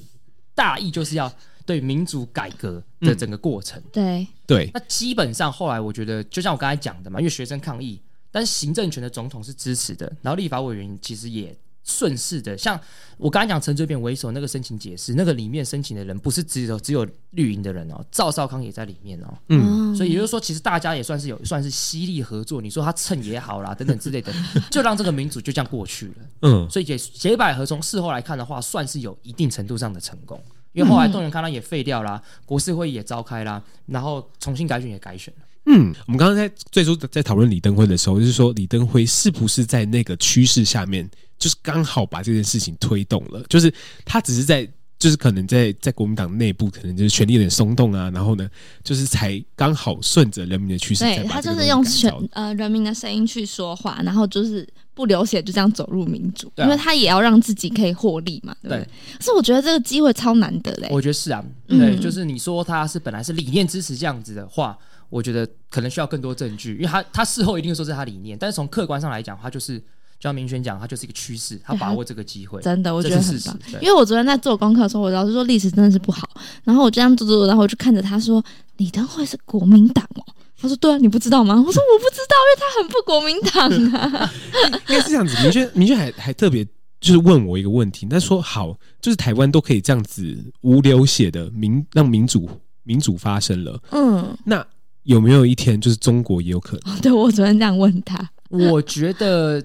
[0.53, 1.33] 大意就是要
[1.65, 3.81] 对民主改革的整个过程。
[3.81, 4.27] 嗯、对。
[4.47, 7.99] 对，那基本上后来我觉得，就像我刚才讲的嘛，因为学生抗议，
[8.31, 12.81] 但是行政权的总统是支持的，然后立法委员其实也顺势的，像
[13.19, 24.33] 我刚才讲陈水扁为首那个申请解释，那个里面申请的人不是只有只有绿营的人哦，赵少康也在里面哦，嗯，所以也就是说，其实大家也算是有算是犀利合作，你说他蹭也好啦，等等之类的，
[24.71, 30.43] 就让这个民主就这样过去了，嗯，所以解解百合从事后来看的话，算是有一定程度上的成功，
[30.73, 35.45] 因为后来动员戡乱也废掉啦，国事会议也召开啦，然后重新改选也改选了。
[35.67, 43.73] 嗯，我们刚刚在最初在讨论李登辉的时候，就是说李登辉是不是在那个趋势下面，就是刚好把这件事情推动了，就是
[44.05, 44.67] 他只是在，
[44.99, 48.49] 就是可能在在国民党内部，可能就是权力有点松动啊，然后呢，
[48.83, 58.79] 就是才刚好顺着人民的趋势，对他就是用选呃人民的声音去说话，然后就是不流血就这样走入民主，啊、因为他也要让自己可以获利嘛，对不对？
[58.79, 64.79] 对，可是我觉得这个机会超难得嘞，我觉得是啊，对，嗯、就是你说他是本来是理念支持这样子的话。
[65.11, 69.81] 我觉得可能需要更多证据，因为他他事后一定说是他理念，但是从客观上来讲，他就是
[70.19, 73.59] 就像明轩讲，他就是一个趋势，他把握这个机会， 真的我觉得很棒。
[73.83, 76.29] 因为我昨天在做功课的时候，我老师说历史真的是不好，
[76.65, 78.43] 然后我就这样做做，然后我就看着他说
[78.79, 80.25] 李登辉是国民党哦，
[80.61, 81.55] 他说对啊，你不知道吗？
[81.55, 84.33] 我说我不知道，因为他很不国民党啊。
[84.89, 86.65] 应该是这样子，明轩明轩还还特别
[87.01, 92.49] 就是问我一个问题，他说好，就是台湾都可以这样子无流血的民让民主
[92.83, 94.67] 民主发生了，嗯，那。
[95.05, 96.97] 有没有一天，就是中国也有可能？
[97.03, 99.63] 对，我昨天这样问他，我觉得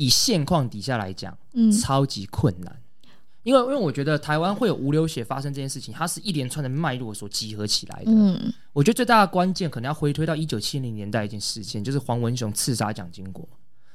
[0.00, 2.74] 以现况底下来讲，嗯，超级困难，
[3.42, 8.10] 因为因为我觉得台湾会有无流血发生这件事情，它是一连串的脉络所集合起来的。
[8.10, 13.46] 嗯，我觉得最大的关键可能要回推到一九七零年代一件事件，就是黄文雄刺杀蒋经国。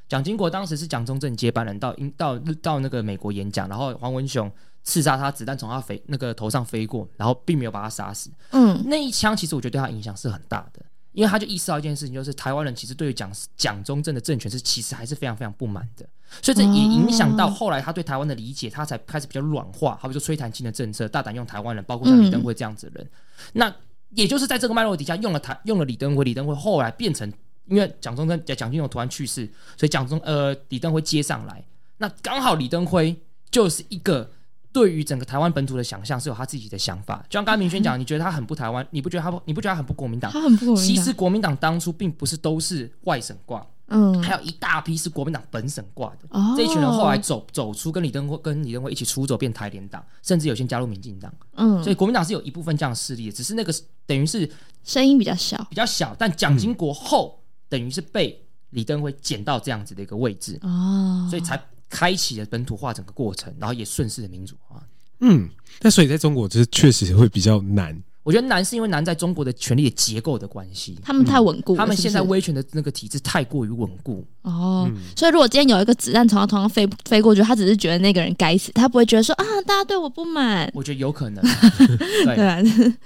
[0.07, 4.51] 蒋经国当时是蒋中正接班人，到到到那个美国演讲，然后黄文雄
[4.83, 8.29] 刺杀他，子弹从他飞那个头上飞过，然后并没有把他杀死。
[8.51, 10.85] 嗯，那一枪其实我觉得对他影响是很大的。
[11.15, 16.05] 因为他就意识到一件事情，就是台湾人其实对于蒋蒋中正的政权是其实还是非常非常不满的，
[16.41, 19.97] 所以这也影响到后来他对台湾的理解，他才开始比较软化。
[19.99, 23.09] 好比说吹弹性的政策，大胆用台湾人，包括像李登辉这样子的人。
[23.53, 23.73] 那
[24.09, 27.31] 也就是在这个脉络底下，用了台用了李登辉，李登辉后来变成，
[27.67, 29.45] 因为蒋中正蒋经国突然去世，
[29.77, 31.63] 所以蒋中呃李登辉接上来，
[31.97, 33.15] 那刚好李登辉
[33.49, 34.29] 就是一个。
[34.75, 39.41] 对于整个台湾本土的想象是有他自己的想法，就像刚刚明轩讲，你觉得他很不台湾，你不觉得他不？
[39.45, 40.29] 你不觉得他很不国民党？
[40.29, 40.85] 他很不国民党。
[40.85, 46.27] 其实国民党当初并不是都是外省挂，嗯，还有一大批是国民党本省挂的。
[46.31, 51.33] 哦，这一群人后来走走出跟李登辉跟李登辉一起出走变台联党，甚至有些加入民进党。
[51.53, 53.73] 嗯，所以国民党是有一部分这样的势力的，只是那个
[54.05, 54.51] 等于是
[54.83, 56.13] 声音比较小，比较小。
[56.19, 61.57] 但蒋经国后等于是被李登辉捡到这样子的一个位置哦，所以才
[61.89, 64.81] 开启了本土化整个过程，然后也顺势的民主化。
[65.19, 65.49] 嗯，
[65.81, 67.97] 那所以在中国，就是确实会比较难。
[68.21, 74.25] 我觉得难是因为难在中国的权力的结构的关系，他们太稳固，他们现在威权的那个体制太过于稳固。
[74.41, 80.69] 哦，嗯、所以如果今天有一个子弹从他头上飞飞过去，他只是觉得那个人该死，他不会觉得说啊，大家对我不满。
[80.73, 81.43] 我觉得有可能，
[82.25, 82.59] 对，对啊、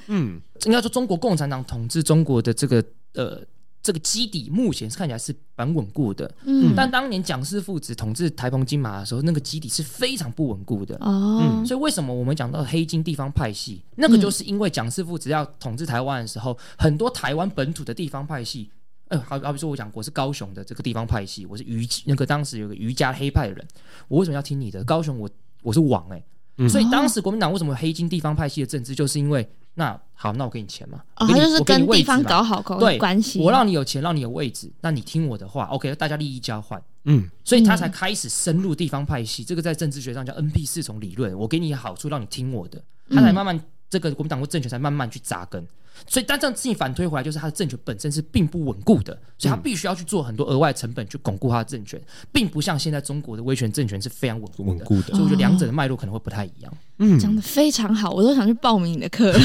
[0.07, 3.41] 嗯，应该说中国共产党统治中国的这个呃。
[3.89, 18.69] 这个基底目前是看起来是蛮稳固的，嗯，但当年蒋氏父子统治台澎金马的时候，那个基底是非常不稳固的，哦，嗯，所以为什么我们讲到黑金地方派系，那个就是因为蒋氏父子要统治台湾的时候，很多台湾本土的地方派系，
[19.07, 23.67] 呃，好好比说我讲我是高雄的这个地方派系，我是瑜那个当时有个瑜伽黑派的人，
[24.07, 24.83] 我为什么要听你的？
[24.83, 25.27] 高雄我
[25.63, 26.23] 我是王哎、欸。
[26.69, 43.57] 所以当时国民党为什么黑金地方派系的政治，就是因为那好，那我给你钱嘛，哦，他就是跟地方搞好关系，对，我让你有钱，让你有位置，那你听我的话，OK，大家利益交换，嗯，所以他才开始深入地方派系，这个在政治学上叫 NP 四重理论，我给你好处，让你听我的，他才慢慢
[43.89, 45.65] 这个国民党的政权才慢慢去扎根。
[46.07, 52.01] 所以，但这样事情反推回来，就是他的政权本身是并不稳固的，所以他必须要去做很多额外成本去巩固他的政权，
[52.31, 54.85] 并不像现在中国的威权政权是非常稳固的。
[54.85, 56.73] 固的，所以我觉得两者的脉络可能会不太一样。
[57.01, 59.31] 嗯，讲的非常好，我都想去报名你的课。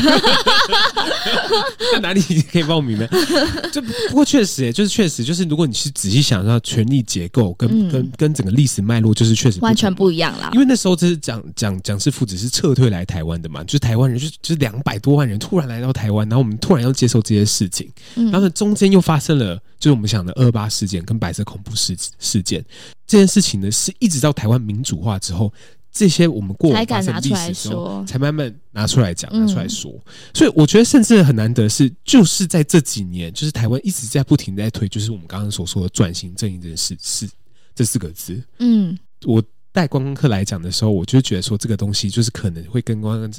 [1.92, 3.06] 在哪里可以报名呢？
[3.72, 10.50] 就不过确实，就是确实，就是如果你去仔细想到权力结构跟、嗯、跟跟整个历史脉络，就是确实完全不一样啦。
[10.52, 22.64] 因为那时候就是蒋蒋蒋氏父子是撤退来台湾的嘛，就是台湾人就就是两百多万人突然来到台湾，然后我们突然要接受这些事情，然后呢中间又发生了就是我们想的二八事件跟白色恐怖事事件，
[23.06, 25.52] 这件事情呢是一直到台湾民主化之后。
[25.94, 29.90] 这些我们过往发生历史的时候，才慢慢拿出来讲，拿出来说。
[30.34, 37.30] 所以我觉得，甚至很难得是，就是在这几年，就是台湾一直在不停在推，就是我们刚刚所说的转型正义这件事，是
[37.76, 38.42] 这四个字。
[38.58, 43.32] 嗯，我带观光客来讲的时候，我就觉得说，这个东西就是可能会跟观光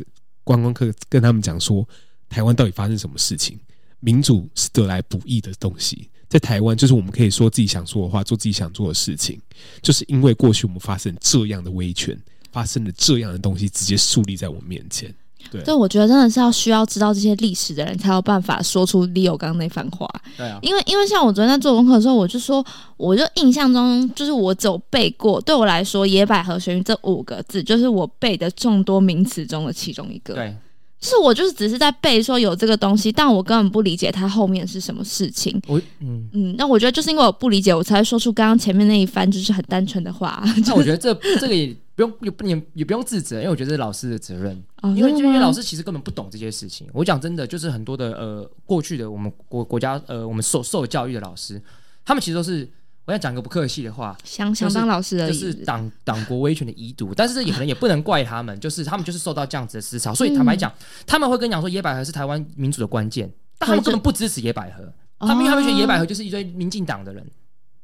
[0.45, 1.85] 观光客跟他们讲说，
[2.29, 3.59] 台湾到底发生什么事情？
[3.99, 9.41] 民主是得来不易的东西，在台湾，就是我们可以说自己想说的话，做自己想做的事情，
[9.81, 12.15] 就是因为过去我们发生这样的威权，
[12.55, 15.13] 发生了这样的东西，直接树立在我面前。
[15.51, 20.09] 对，对，我觉得真的是要需要知道这些历史的人，才有办法说出 Leo 刚刚那番话。
[20.37, 22.65] 对啊，因为因为像我昨天在做功课的时候，我就说，
[22.95, 30.35] 我就印象中就是我只有背过，对我来说，野百合学运这五个字，就是我背的众多名词中的其中一个。
[30.35, 30.55] 对。
[30.97, 35.61] 就是我就是只是在背说有这个东西，但我根本不理解它后面是什么事情。
[35.67, 40.43] 我嗯嗯，那我觉得就是因为我不理解，我才会说出刚刚前面那一番就是很单纯的话。
[40.65, 44.63] 那我觉得这这个也不用也不也也不用自责，因为我觉得这是老师的责任。
[44.81, 46.87] 哦、因为因为老师其实根本不懂这些事情。
[46.93, 51.61] 我讲真的，就是很多的呃过去的我们国国家呃我们受受教育的老师，
[52.03, 52.69] 他们其实都是。
[53.07, 60.73] 我要讲个不客气的话，想想当老师的，就是党党国威权的遗毒，但是这也可能也不能怪他们，就是他们就是受到这样子的思潮，所以坦白讲，
[61.05, 67.23] 他们会跟你讲说野百合是台湾民主的关键，但他们根本不支持野百合，他们因为他们觉得野百合就是一堆民进党的人，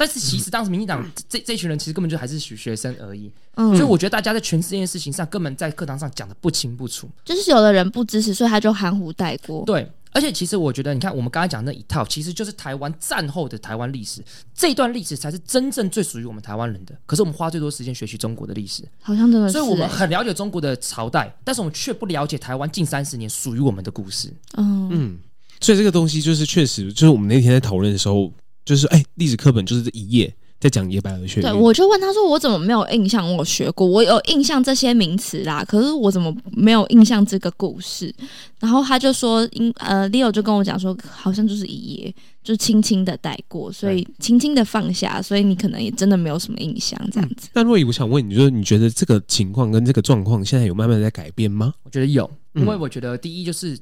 [0.01, 9.87] 但是其实当时民进党这这群人其实根本就还是学学生而已，嗯所以我觉得大家在诠释这件事情上，根本在课堂上讲的不清不楚，就是有的人不支持，所以他就含糊带过，对。
[10.13, 14.21] 而且其实我觉得，你看我们刚才讲那一套，其实就是台湾战后的台湾历史，
[14.53, 16.93] 这一段历史才是真正最属于我们台湾人的。
[17.05, 19.53] 可是我们花最多时间学习中国的历史，好像真的是。
[19.53, 24.33] 所以我们很了解中国的朝代，但是我们却不了解台湾近三十年属于我们的故事。
[24.57, 25.19] 嗯嗯，
[25.61, 28.33] 所以这个东西就是确实，就是我们那天在讨论的时候，
[28.71, 30.33] 就是哎，历史课本就是这一页。
[30.61, 33.35] 在讲野百合学，对，我就问他说：“我怎么没有印象？
[33.35, 38.13] 我学过，我有印象这些名词啦，可是我怎么没有印象这个故事？”
[38.61, 42.13] 然后他就说：“因呃，Leo 就跟我讲说，好像就是一页，
[42.43, 51.73] 就轻轻的带过，所以轻轻的放下，所以你可能也真的没有什么印象这样子。”那若雨，我想问你，就是你觉得这个情况跟这个状况现在有慢慢在改变吗？
[51.81, 53.75] 我觉得有，因为我觉得第一就是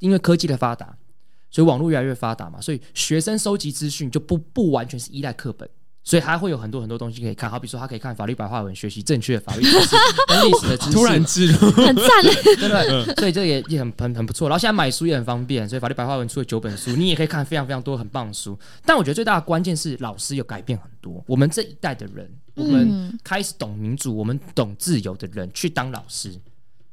[0.00, 0.92] 因为科技的发达，
[1.54, 5.68] 所以网络越来越发达嘛，所以学生收集资讯就不不完全是依赖课本。
[6.06, 9.96] 所以他会有很多很多东西可以看，好比说他可以看法律白话文，学习正确的法律知识
[10.28, 10.90] 跟历史的知识。
[10.92, 12.06] 突然之间很赞，
[12.58, 13.14] 对不对？
[13.14, 14.46] 所以这也也很很很不错。
[14.46, 18.58] 然后现在买书也很方便，所以法律白话文出了九本书，你也可以看非常非常多很棒的书。
[18.84, 21.24] 但我觉得最大的关键是老师有改变很多。
[21.26, 26.34] 我们这一代的人，我们开始懂民主，我们懂自由的人去当老师，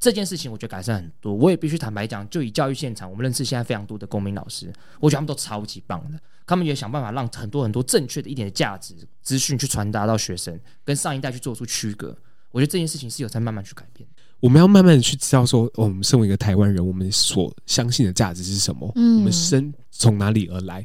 [0.01, 1.31] 这件事情我觉得改善很多。
[1.31, 6.19] 我也必须坦白讲，就以教育现场，我们认识现在非常多的公民老师，我觉得他们都超级棒的。
[6.47, 12.17] 他们也想办法让很多很多正确的一点的价值资讯去传达到学生，跟上一代去做出区隔。
[12.49, 14.09] 我觉得这件事情是有在慢慢去改变。
[14.39, 18.91] 我们要慢慢的去知道说，哦，我们身为一个台湾人，我们所相信的价值是什么？
[18.95, 20.83] 嗯，我们生从哪里而来？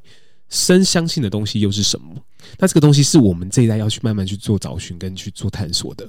[0.51, 2.15] 生相信的东西又是什么？
[2.59, 6.09] 那这个东西是我们这一代要去慢慢去做找寻跟去做探索的。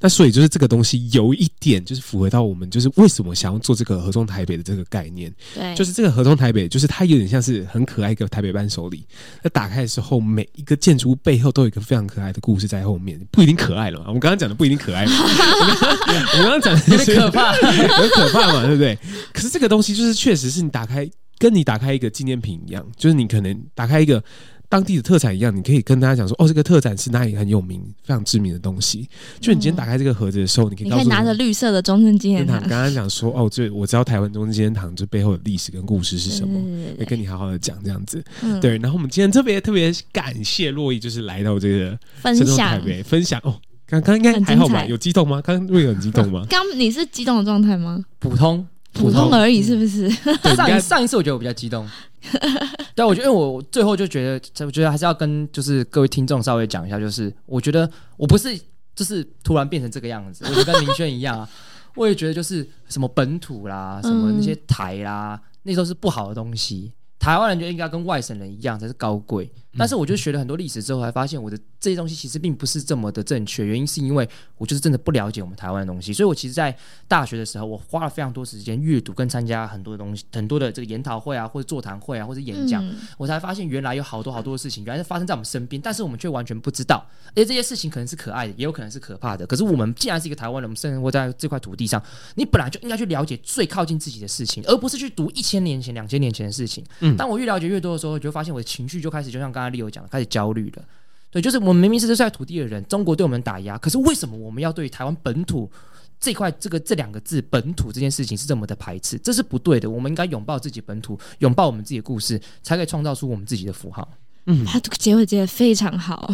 [0.00, 5.32] 那所以就是这个东西有一点就是符合到我们就是为什么想要做这个合众台北的这个概念。
[5.54, 9.04] 对，就是这个合众台北，就是它有点像是很可爱一个台北伴手礼。
[9.42, 14.04] 那打开的时候，每一个建筑物背后都有一个非常可爱的故事在后面，不一定可爱了嘛。
[14.08, 15.12] 我们刚刚讲的不一定可爱嘛。
[16.38, 18.98] 我刚刚讲的是可怕，很可怕嘛，对不对？
[19.32, 21.08] 可是这个东西就是确实是你打开。
[21.40, 24.20] 跟你打开一个纪念品一样，就是你可能打开一个
[24.68, 29.08] 当地的特产一样，你可以跟大家讲说，哦，这个特产是哪里很有名、非常知名的东西。
[29.40, 36.60] 就你今天打开这个盒子的时候，嗯、你可以，你可以拿着绿色的中正纪念堂，刚刚讲说，哦，这我知道台湾中正纪念堂这背后的历史跟故事是什么，
[36.98, 38.22] 会跟你好好的讲这样子。
[38.42, 43.58] 嗯、对，然后我们今天特别特别感谢洛伊，就是来到这个分享分享哦。
[43.86, 44.84] 刚刚应该还好吧？
[44.84, 45.40] 有激动吗？
[45.42, 46.44] 刚刚瑞有很激动吗？
[46.50, 48.04] 刚你是激动的状态吗？
[48.18, 48.66] 普通。
[48.94, 50.10] 普通而已，是不是？
[50.80, 51.86] 上一次我觉得我比较激动，
[52.94, 58.58] 对，我觉得我最后就觉得，我觉得还是要跟就是各位听众稍微讲一下，就是我觉得我不是
[58.94, 61.48] 就是突然变成这个样子，我就跟明轩一样啊，
[61.94, 66.92] 我也觉得就是什么本土啦，什么那些台啦，那都是不好的东西。
[67.18, 73.66] 台湾人就应该跟外省人一样才是高贵，但是我就学了很多历史之后，才发现我的这些东西其实并不是这么的正确。
[73.66, 76.74] 原因是因为我就是真的不了解我们台湾的东西，所以我其实，在
[77.06, 87.06] 大学的时候，我花了非常多时间阅读跟参加很多的东西，很多的这个研讨会啊，或者座谈会啊，或者演讲，嗯、我才发现原来有好多好多的事情，原来是发生在我们身边，但是我们却完全不知道。
[87.32, 89.46] 而且这些事情可能是可爱的，也有可能是可怕的。
[89.46, 92.02] 可是我们既然是一个台湾人，我们生活在这块土地上，
[92.36, 96.82] 你本来就应该去了解最靠近自己的事情，而不是去读一千年前、两千年前的事情。
[97.00, 97.88] 嗯，当我越了解越多。
[97.88, 100.82] 的时候，就发现我的情绪就开始，就像刚才 Leo 讲的，开始焦虑了。
[101.30, 105.70] 对，就是我们明明是这块土地的人，中国对我们打压，可是为什么我们要对台湾本土
[106.18, 109.18] 这块这个这两个字“本土”这件事情是这么的排斥？
[109.18, 109.90] 这是不对的。
[109.90, 114.08] 我们应该拥抱自己本土，拥抱我们自己的故事，才可以创造出我们自己的符号。
[114.46, 116.32] 嗯，他这个结尾结的非常好。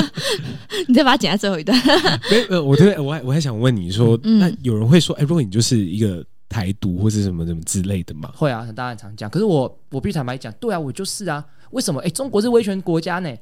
[0.88, 1.78] 你再把它剪在最后一段。
[2.30, 6.24] 没有，我对我还我还想问你说，嗯、那有人会说，哎，如果你就是一个。
[6.48, 8.32] 台独或是什么什么之类的吗？
[8.34, 9.28] 会啊，大家很常讲。
[9.28, 11.44] 可是我我必须坦白讲，对啊，我就是啊。
[11.72, 12.00] 为什么？
[12.00, 13.36] 哎，中国是威权国家呢？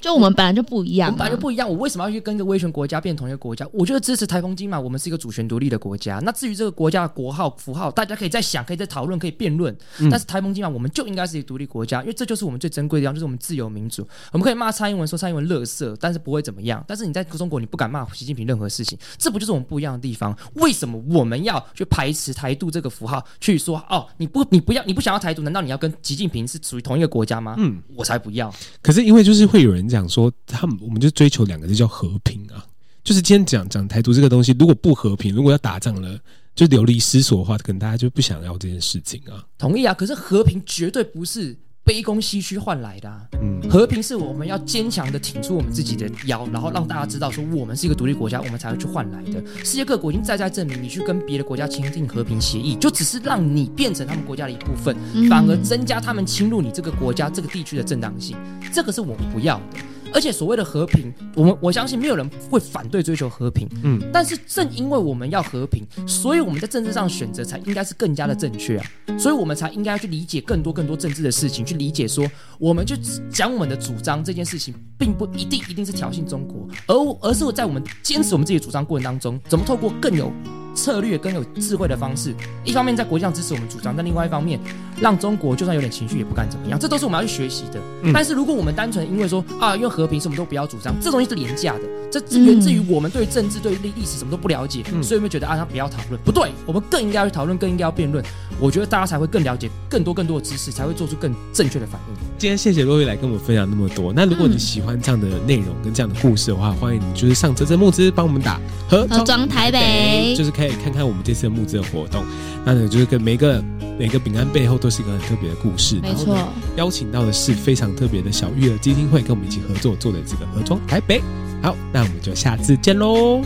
[0.00, 1.66] 就我们本来就不一样，啊，我们本来就不一样。
[1.66, 3.66] 我为什么要去跟一个威权国家变同一个国家？
[3.72, 6.20] 我觉得支持台风金马，我们是一个主权独立的国家。
[6.22, 9.74] 那至于这个国家的国号符号，大家可以再想，可以再讨论，可以辩论。
[10.00, 14.06] 嗯、但是台风金马，我们就应该是一个独立国家，因为这就是我们最珍贵的地方，就是我们自由民主。
[14.32, 16.84] 我们可以骂蔡英文，说蔡英文垃圾，但是不会怎么样。
[16.86, 20.36] 但是你在中国，你不敢骂习近平任何事情，这不就是我们不一样的地方？
[20.56, 23.24] 为什么我们要去排斥台独这个符号？
[23.40, 25.40] 去说哦，你不，你不要，你不想要台独？
[25.42, 27.54] 难道你要跟习近平是属于同一个国家吗？
[27.58, 28.52] 嗯，我才不要。
[28.82, 30.76] 可是因为就是会有人你讲说他们。
[30.80, 32.64] 我们就追求两个字叫和平啊，
[33.02, 36.18] 就是今天讲讲台独这个东西，如果不和平，如果要打仗了，
[36.54, 39.44] 就流离失所的话，可能大家就不想要这件事情啊。
[39.58, 43.20] 同意啊，可是和平绝对不是卑躬屈膝换来的啊。
[43.42, 49.42] 嗯，和平是我们要坚强的挺出我们自己的腰，然后让大家知道说我们是一个独立国家，我们才会去换来的。
[49.58, 54.96] 世界各国已经再再证明，你去跟别的国家签订和平协议，就只是让你变成他们国家的一部分，
[55.28, 58.36] 反而增加他们侵入你这个国家这个地区的正当性。
[58.72, 59.78] 这个是我们不要的。
[60.14, 68.86] 而且所谓的和平，我们我相信没有人会反对追求和平，嗯，但是正因为我们要和平，所以我们在政治上选择才应该是更加的正确啊，
[69.18, 72.24] 所以我们才应该要去理解更多更多政治的事情，去理解说，
[72.60, 72.94] 我们就
[73.28, 76.94] 讲我们的主张这件事情，并不一定一定是挑衅中国，而
[77.28, 80.32] 而是我在我们坚持我们自己的主张过程当中，怎么透过更有
[80.74, 84.58] 策略更有智慧的方式，一方面在国际上支持我们主张，但另外一方面
[85.00, 87.80] 让中国就算有点情绪也不敢怎么样，这都是我们要去学习的。
[88.02, 91.80] 嗯、但是如果我们单纯因为说啊，因为和平什么都不要主张，这东西是廉价的，
[92.14, 98.24] 这这源自于我们对政治、对历历史什么都不了解，嗯、所以我们觉得啊，他不要讨论，不对，我们更应该要去讨论，更应该要辩论。
[98.60, 102.14] 我觉得大家才会更了解更多更多的知识，才会做出更正确的反应。
[102.38, 104.12] 今天谢谢若彦来跟我们分享那么多。
[104.12, 112.24] 那如果你喜欢这样的内容跟这样的故事的话，欢迎你就是上泽泽募资帮我们打盒装台北，就是可以看看我们这次的募资的活动。
[112.64, 113.60] 那呢，就是跟每个
[113.98, 115.96] 每个饼干背后都是一个很特别的故事。
[116.00, 116.38] 没错，
[116.76, 121.20] 邀请到的是非常特别的小育儿基金会跟我们一起合作做的这个盒装台北。
[121.64, 123.40] 好，那我们就下次见喽，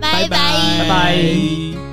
[0.00, 0.38] 拜拜，
[0.78, 1.87] 拜拜。